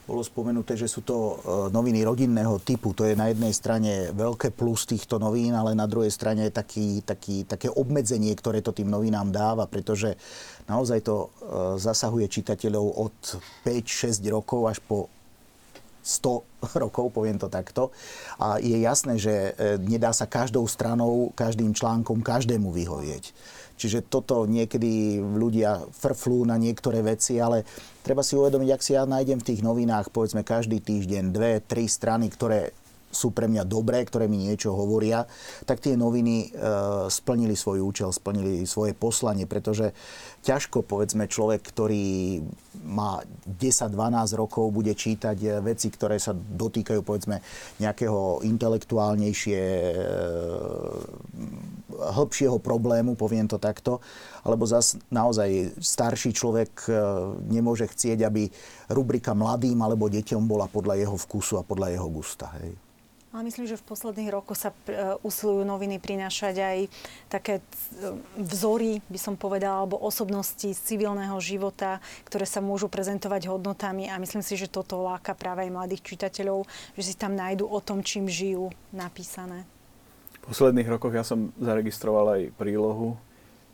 [0.02, 1.34] bolo spomenuté, že sú to e,
[1.70, 2.90] noviny rodinného typu.
[2.98, 7.46] To je na jednej strane veľké plus týchto novín, ale na druhej strane taký, taký,
[7.46, 10.18] také obmedzenie, ktoré to tým novinám dáva, pretože
[10.66, 11.26] naozaj to e,
[11.78, 13.16] zasahuje čitateľov od
[13.62, 15.06] 5-6 rokov až po
[16.02, 16.42] 100
[16.82, 17.94] rokov, poviem to takto.
[18.42, 23.30] A je jasné, že e, nedá sa každou stranou, každým článkom každému vyhovieť.
[23.82, 27.66] Čiže toto niekedy ľudia frflú na niektoré veci, ale
[28.06, 31.90] treba si uvedomiť, ak si ja nájdem v tých novinách, povedzme každý týždeň dve, tri
[31.90, 32.70] strany, ktoré
[33.12, 35.28] sú pre mňa dobré, ktoré mi niečo hovoria,
[35.68, 36.56] tak tie noviny e,
[37.12, 39.92] splnili svoj účel, splnili svoje poslanie, pretože
[40.42, 42.40] ťažko, povedzme, človek, ktorý
[42.88, 47.44] má 10-12 rokov, bude čítať e, veci, ktoré sa dotýkajú, povedzme,
[47.76, 49.96] nejakého intelektuálnejšie, e,
[51.92, 54.00] hĺbšieho problému, poviem to takto,
[54.42, 56.88] alebo zas naozaj starší človek
[57.46, 58.48] nemôže chcieť, aby
[58.90, 62.48] rubrika mladým alebo deťom bola podľa jeho vkusu a podľa jeho gusta.
[62.58, 62.91] Hej.
[63.32, 66.78] Ale myslím, že v posledných rokoch sa e, usilujú noviny prinášať aj
[67.32, 67.62] také e,
[68.36, 74.20] vzory, by som povedala, alebo osobnosti z civilného života, ktoré sa môžu prezentovať hodnotami a
[74.20, 78.04] myslím si, že toto láka práve aj mladých čitateľov, že si tam nájdu o tom,
[78.04, 79.64] čím žijú napísané.
[80.44, 83.16] V posledných rokoch ja som zaregistroval aj prílohu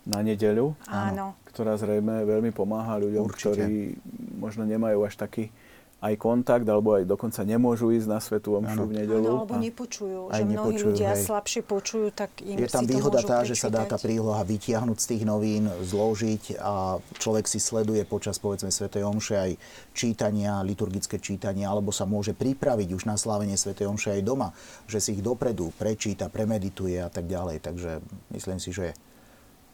[0.06, 1.35] na nedeľu, Áno.
[1.51, 3.59] ktorá zrejme veľmi pomáha ľuďom, Určite.
[3.59, 3.98] ktorí
[4.39, 5.51] možno nemajú až taký
[5.99, 9.19] aj kontakt, alebo aj dokonca nemôžu ísť na Svetu Omšu v nedelu.
[9.19, 11.27] Áno, alebo nepočujú, že mnohí nepočujú, ľudia hej.
[11.27, 14.95] slabšie počujú, tak im Je tam si výhoda tá, že sa dá tá príloha vytiahnuť
[14.95, 19.51] z tých novín, zložiť a človek si sleduje počas povedzme Svetej Omše aj
[19.91, 24.55] čítania, liturgické čítania, alebo sa môže pripraviť už na slávenie Svetej Omše aj doma,
[24.87, 27.59] že si ich dopredu prečíta, premedituje a tak ďalej.
[27.59, 27.99] Takže
[28.39, 28.95] myslím si, že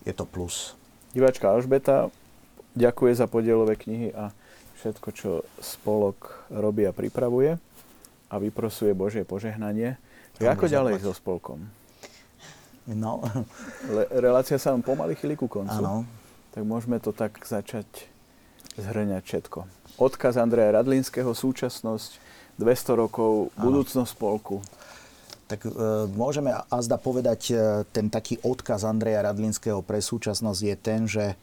[0.09, 0.73] je to plus.
[1.13, 2.09] Diváčka Alžbeta
[2.73, 4.33] ďakuje za podielové knihy a
[4.85, 5.31] všetko, čo
[5.65, 7.57] spolok robí a pripravuje
[8.29, 9.97] a vyprosuje Božie požehnanie.
[10.37, 11.65] Že ako ďalej so spolkom?
[12.85, 13.25] No.
[13.89, 15.81] Le, relácia sa vám pomaly chýli ku koncu.
[15.81, 16.05] Áno.
[16.53, 17.89] Tak môžeme to tak začať
[18.77, 19.65] zhrňať všetko.
[19.97, 22.21] Odkaz Andreja Radlinského, súčasnosť,
[22.61, 24.61] 200 rokov, budúcnosť spolku.
[25.49, 25.71] Tak e,
[26.13, 27.55] môžeme azda povedať, e,
[27.89, 31.37] ten taký odkaz Andreja Radlinského pre súčasnosť je ten, že e,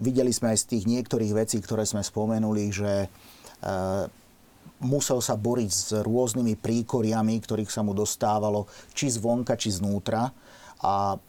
[0.00, 3.08] Videli sme aj z tých niektorých vecí, ktoré sme spomenuli, že e,
[4.80, 8.64] musel sa boriť s rôznymi príkoriami, ktorých sa mu dostávalo
[8.96, 10.32] či zvonka, či znútra
[10.80, 11.20] a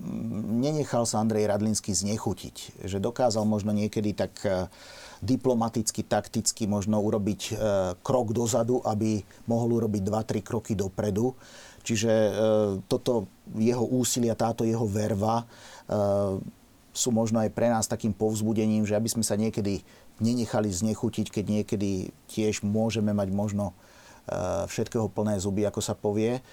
[0.55, 2.87] nenechal sa Andrej Radlinsky znechutiť.
[2.87, 4.71] Že dokázal možno niekedy tak e,
[5.19, 7.53] diplomaticky, takticky možno urobiť e,
[7.99, 9.19] krok dozadu, aby
[9.51, 11.35] mohol urobiť 2-3 kroky dopredu.
[11.81, 12.13] Čiže
[12.85, 13.25] toto
[13.57, 15.41] jeho úsilia, táto jeho verva
[16.91, 19.83] sú možno aj pre nás takým povzbudením, že aby sme sa niekedy
[20.19, 23.73] nenechali znechutiť, keď niekedy tiež môžeme mať možno e,
[24.67, 26.43] všetkého plné zuby, ako sa povie.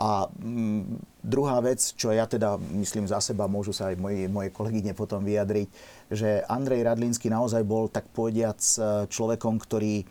[0.00, 4.48] A mm, druhá vec, čo ja teda myslím za seba, môžu sa aj moji, moje
[4.54, 5.68] kolegyne potom vyjadriť,
[6.08, 10.06] že Andrej Radlínsky naozaj bol, tak povediac, e, človekom, ktorý e,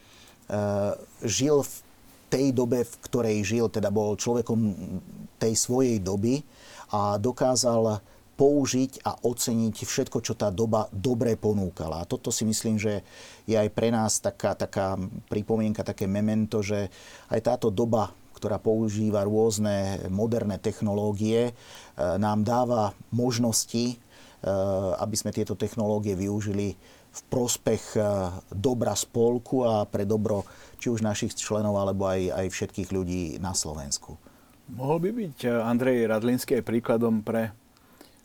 [1.24, 1.74] žil v
[2.30, 4.60] tej dobe, v ktorej žil, teda bol človekom
[5.42, 6.46] tej svojej doby
[6.94, 7.98] a dokázal
[8.40, 12.00] použiť a oceniť všetko, čo tá doba dobre ponúkala.
[12.00, 13.04] A toto si myslím, že
[13.44, 14.96] je aj pre nás taká, taká
[15.28, 16.88] pripomienka, také memento, že
[17.28, 21.54] aj táto doba, ktorá používa rôzne moderné technológie, e,
[22.00, 23.96] nám dáva možnosti, e,
[25.04, 26.80] aby sme tieto technológie využili
[27.12, 28.02] v prospech e,
[28.56, 30.48] dobra spolku a pre dobro
[30.80, 34.16] či už našich členov, alebo aj, aj všetkých ľudí na Slovensku.
[34.72, 37.52] Mohol by byť Andrej Radlinský aj príkladom pre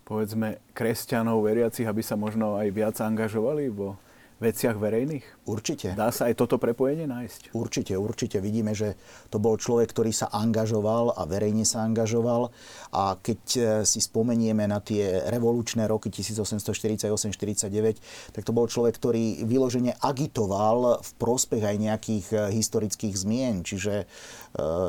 [0.04, 3.96] povedzme kresťanov, veriacich, aby sa možno aj viac angažovali vo
[4.38, 5.26] veciach verejných?
[5.44, 5.92] Určite.
[5.92, 7.52] Dá sa aj toto prepojenie nájsť?
[7.52, 8.40] Určite, určite.
[8.40, 8.96] Vidíme, že
[9.28, 12.48] to bol človek, ktorý sa angažoval a verejne sa angažoval.
[12.96, 19.44] A keď e, si spomenieme na tie revolučné roky 1848-49, tak to bol človek, ktorý
[19.44, 23.68] vyložene agitoval v prospech aj nejakých e, historických zmien.
[23.68, 24.04] Čiže e,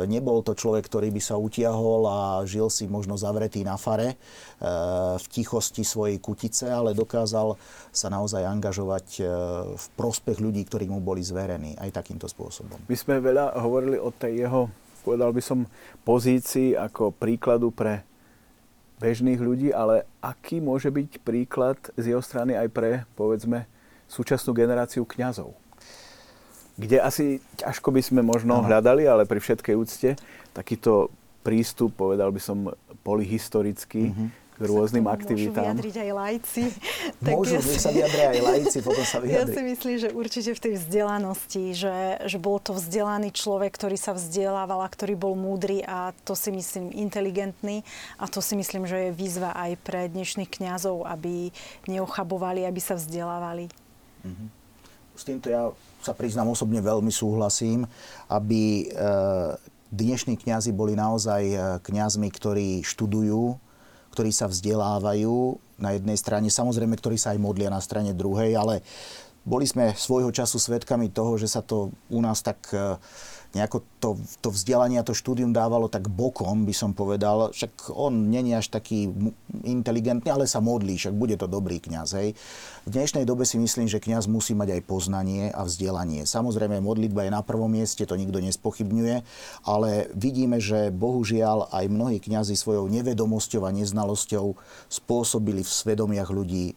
[0.07, 4.15] nebol to človek, ktorý by sa utiahol a žil si možno zavretý na fare
[5.19, 7.59] v tichosti svojej kutice, ale dokázal
[7.91, 9.19] sa naozaj angažovať
[9.75, 12.77] v prospech ľudí, ktorí mu boli zverení aj takýmto spôsobom.
[12.85, 14.69] My sme veľa hovorili o tej jeho,
[15.01, 15.65] povedal by som,
[16.05, 18.05] pozícii ako príkladu pre
[19.01, 23.67] bežných ľudí, ale aký môže byť príklad z jeho strany aj pre, povedzme,
[24.07, 25.51] súčasnú generáciu kňazov?
[26.75, 28.67] Kde asi ťažko by sme možno ano.
[28.67, 30.09] hľadali, ale pri všetkej úcte
[30.55, 31.11] takýto
[31.43, 32.71] prístup, povedal by som,
[33.03, 35.51] polihistorický, mm-hmm k rôznym aktivitám.
[35.51, 36.63] Môžu vyjadriť aj lajci.
[37.35, 39.51] Môžu, ja sa vyjadria aj lajci, potom sa vyjadri.
[39.51, 43.99] Ja si myslím, že určite v tej vzdelanosti, že, že bol to vzdelaný človek, ktorý
[43.99, 47.83] sa vzdelával a ktorý bol múdry a to si myslím inteligentný
[48.15, 51.51] a to si myslím, že je výzva aj pre dnešných kňazov, aby
[51.91, 53.67] neochabovali, aby sa vzdelávali.
[54.23, 54.47] Mm-hmm.
[55.15, 55.71] S týmto ja
[56.03, 57.87] sa priznám osobne veľmi súhlasím,
[58.27, 59.03] aby e,
[59.95, 63.55] dnešní kňazi boli naozaj e, kňazmi, ktorí študujú,
[64.15, 68.79] ktorí sa vzdelávajú na jednej strane, samozrejme, ktorí sa aj modlia na strane druhej, ale
[69.43, 72.95] boli sme svojho času svedkami toho, že sa to u nás tak uh,
[73.55, 77.55] nejako to, to vzdelanie a to štúdium dávalo tak bokom, by som povedal.
[77.55, 79.07] Však on není až taký
[79.63, 82.19] inteligentný, ale sa modlí, však bude to dobrý kňaz.
[82.19, 82.35] Hej.
[82.83, 86.27] V dnešnej dobe si myslím, že kňaz musí mať aj poznanie a vzdelanie.
[86.27, 89.23] Samozrejme, modlitba je na prvom mieste, to nikto nespochybňuje,
[89.63, 94.59] ale vidíme, že bohužiaľ aj mnohí kňazi svojou nevedomosťou a neznalosťou
[94.91, 96.75] spôsobili v svedomiach ľudí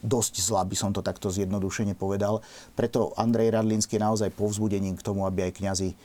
[0.00, 2.40] dosť zlá, by som to takto zjednodušene povedal.
[2.72, 5.96] Preto Andrej Radlinský je naozaj povzbudením k tomu, aby aj kňazi eh,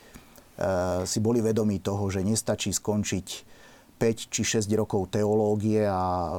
[1.08, 3.56] si boli vedomí toho, že nestačí skončiť
[3.96, 6.36] 5 či 6 rokov teológie a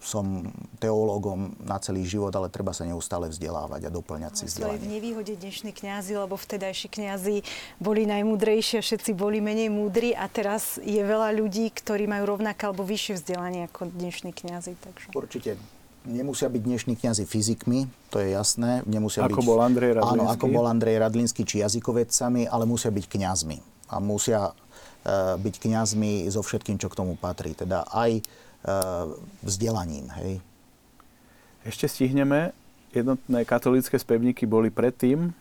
[0.00, 0.48] som
[0.80, 4.80] teológom na celý život, ale treba sa neustále vzdelávať a doplňať si vzdelanie.
[4.80, 7.44] v nevýhode dnešní kňazi, lebo vtedajší kňazi
[7.76, 12.88] boli najmúdrejšie, všetci boli menej múdri a teraz je veľa ľudí, ktorí majú rovnaké alebo
[12.88, 14.72] vyššie vzdelanie ako dnešní kňazi.
[14.80, 15.12] Takže...
[15.12, 15.60] Určite
[16.04, 18.84] nemusia byť dnešní kňazi fyzikmi, to je jasné.
[18.84, 20.20] Nemusia ako byť, bol Andrej Radlinský.
[20.20, 23.58] Áno, ako bol Andrej Radlinský, či jazykovedcami, ale musia byť kňazmi.
[23.92, 27.56] A musia uh, byť kňazmi so všetkým, čo k tomu patrí.
[27.56, 30.12] Teda aj uh, vzdelaním.
[30.20, 30.44] Hej.
[31.64, 32.52] Ešte stihneme.
[32.94, 35.34] Jednotné katolické spevníky boli predtým,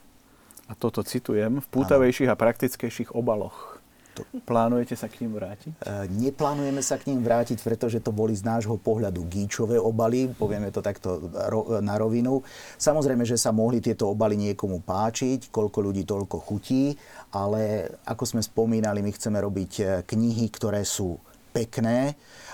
[0.66, 3.73] a toto citujem, v pútavejších a praktickejších obaloch.
[4.14, 4.22] To...
[4.46, 5.74] Plánujete sa k ním vrátiť?
[5.74, 10.70] E, neplánujeme sa k ním vrátiť, pretože to boli z nášho pohľadu gíčové obaly, povieme
[10.70, 12.46] to takto ro, na rovinu.
[12.78, 16.94] Samozrejme, že sa mohli tieto obaly niekomu páčiť, koľko ľudí toľko chutí,
[17.34, 21.18] ale ako sme spomínali, my chceme robiť e, knihy, ktoré sú
[21.54, 22.14] pekné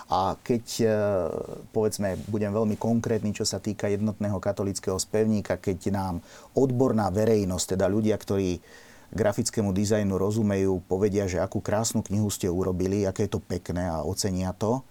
[0.10, 0.88] a keď, e,
[1.70, 6.16] povedzme, budem veľmi konkrétny, čo sa týka jednotného katolického spevníka, keď nám
[6.58, 8.58] odborná verejnosť, teda ľudia, ktorí
[9.14, 14.06] grafickému dizajnu rozumejú, povedia, že akú krásnu knihu ste urobili, aké je to pekné a
[14.06, 14.86] ocenia to.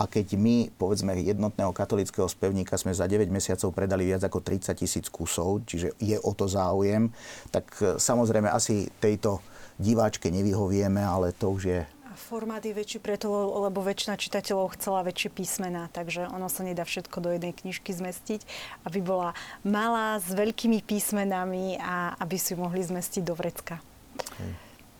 [0.00, 4.72] A keď my, povedzme, jednotného katolického spevníka sme za 9 mesiacov predali viac ako 30
[4.72, 7.12] tisíc kusov, čiže je o to záujem,
[7.52, 9.44] tak e, samozrejme asi tejto
[9.76, 11.80] diváčke nevyhovieme, ale to už je
[12.20, 13.32] formát je väčší preto,
[13.64, 18.44] lebo väčšina čitateľov chcela väčšie písmená, takže ono sa nedá všetko do jednej knižky zmestiť,
[18.84, 19.32] aby bola
[19.64, 23.80] malá s veľkými písmenami a aby si mohli zmestiť do vrecka.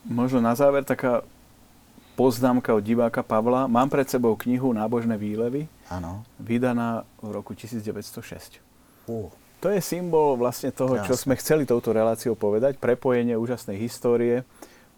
[0.09, 1.21] Možno na záver taká
[2.17, 3.69] poznámka od diváka Pavla.
[3.69, 6.25] Mám pred sebou knihu Nábožné výlevy, Áno.
[6.41, 8.61] vydaná v roku 1906.
[9.07, 9.29] Uh.
[9.61, 11.05] To je symbol vlastne toho, Krásne.
[11.05, 12.81] čo sme chceli touto reláciou povedať.
[12.81, 14.41] Prepojenie úžasnej histórie,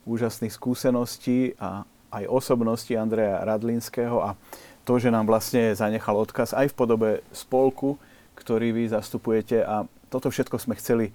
[0.08, 1.84] úžasných skúseností a
[2.14, 4.38] aj osobnosti Andreja Radlinského a
[4.86, 7.98] to, že nám vlastne zanechal odkaz aj v podobe spolku,
[8.38, 11.10] ktorý vy zastupujete a toto všetko sme chceli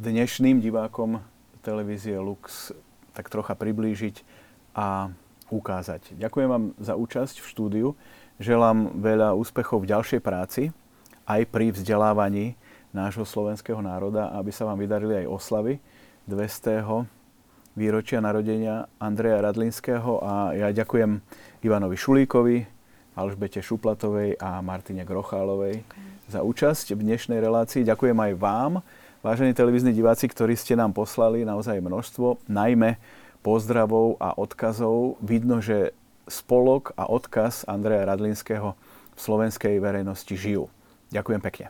[0.00, 1.22] dnešným divákom
[1.62, 2.74] televízie Lux
[3.14, 4.26] tak trocha priblížiť
[4.74, 5.12] a
[5.50, 6.16] ukázať.
[6.16, 7.88] Ďakujem vám za účasť v štúdiu.
[8.40, 10.62] Želám veľa úspechov v ďalšej práci,
[11.28, 12.56] aj pri vzdelávaní
[12.90, 15.74] nášho slovenského národa, aby sa vám vydarili aj oslavy
[16.26, 17.19] 200
[17.78, 21.22] výročia narodenia Andreja Radlinského a ja ďakujem
[21.62, 22.66] Ivanovi Šulíkovi,
[23.14, 26.30] Alžbete Šuplatovej a Martine Grochálovej okay.
[26.30, 27.86] za účasť v dnešnej relácii.
[27.86, 28.72] Ďakujem aj vám,
[29.20, 32.96] vážení televízni diváci, ktorí ste nám poslali naozaj množstvo, najmä
[33.44, 35.92] pozdravov a odkazov vidno, že
[36.30, 38.78] spolok a odkaz Andreja Radlinského
[39.16, 40.70] v slovenskej verejnosti žijú.
[41.10, 41.66] Ďakujem pekne.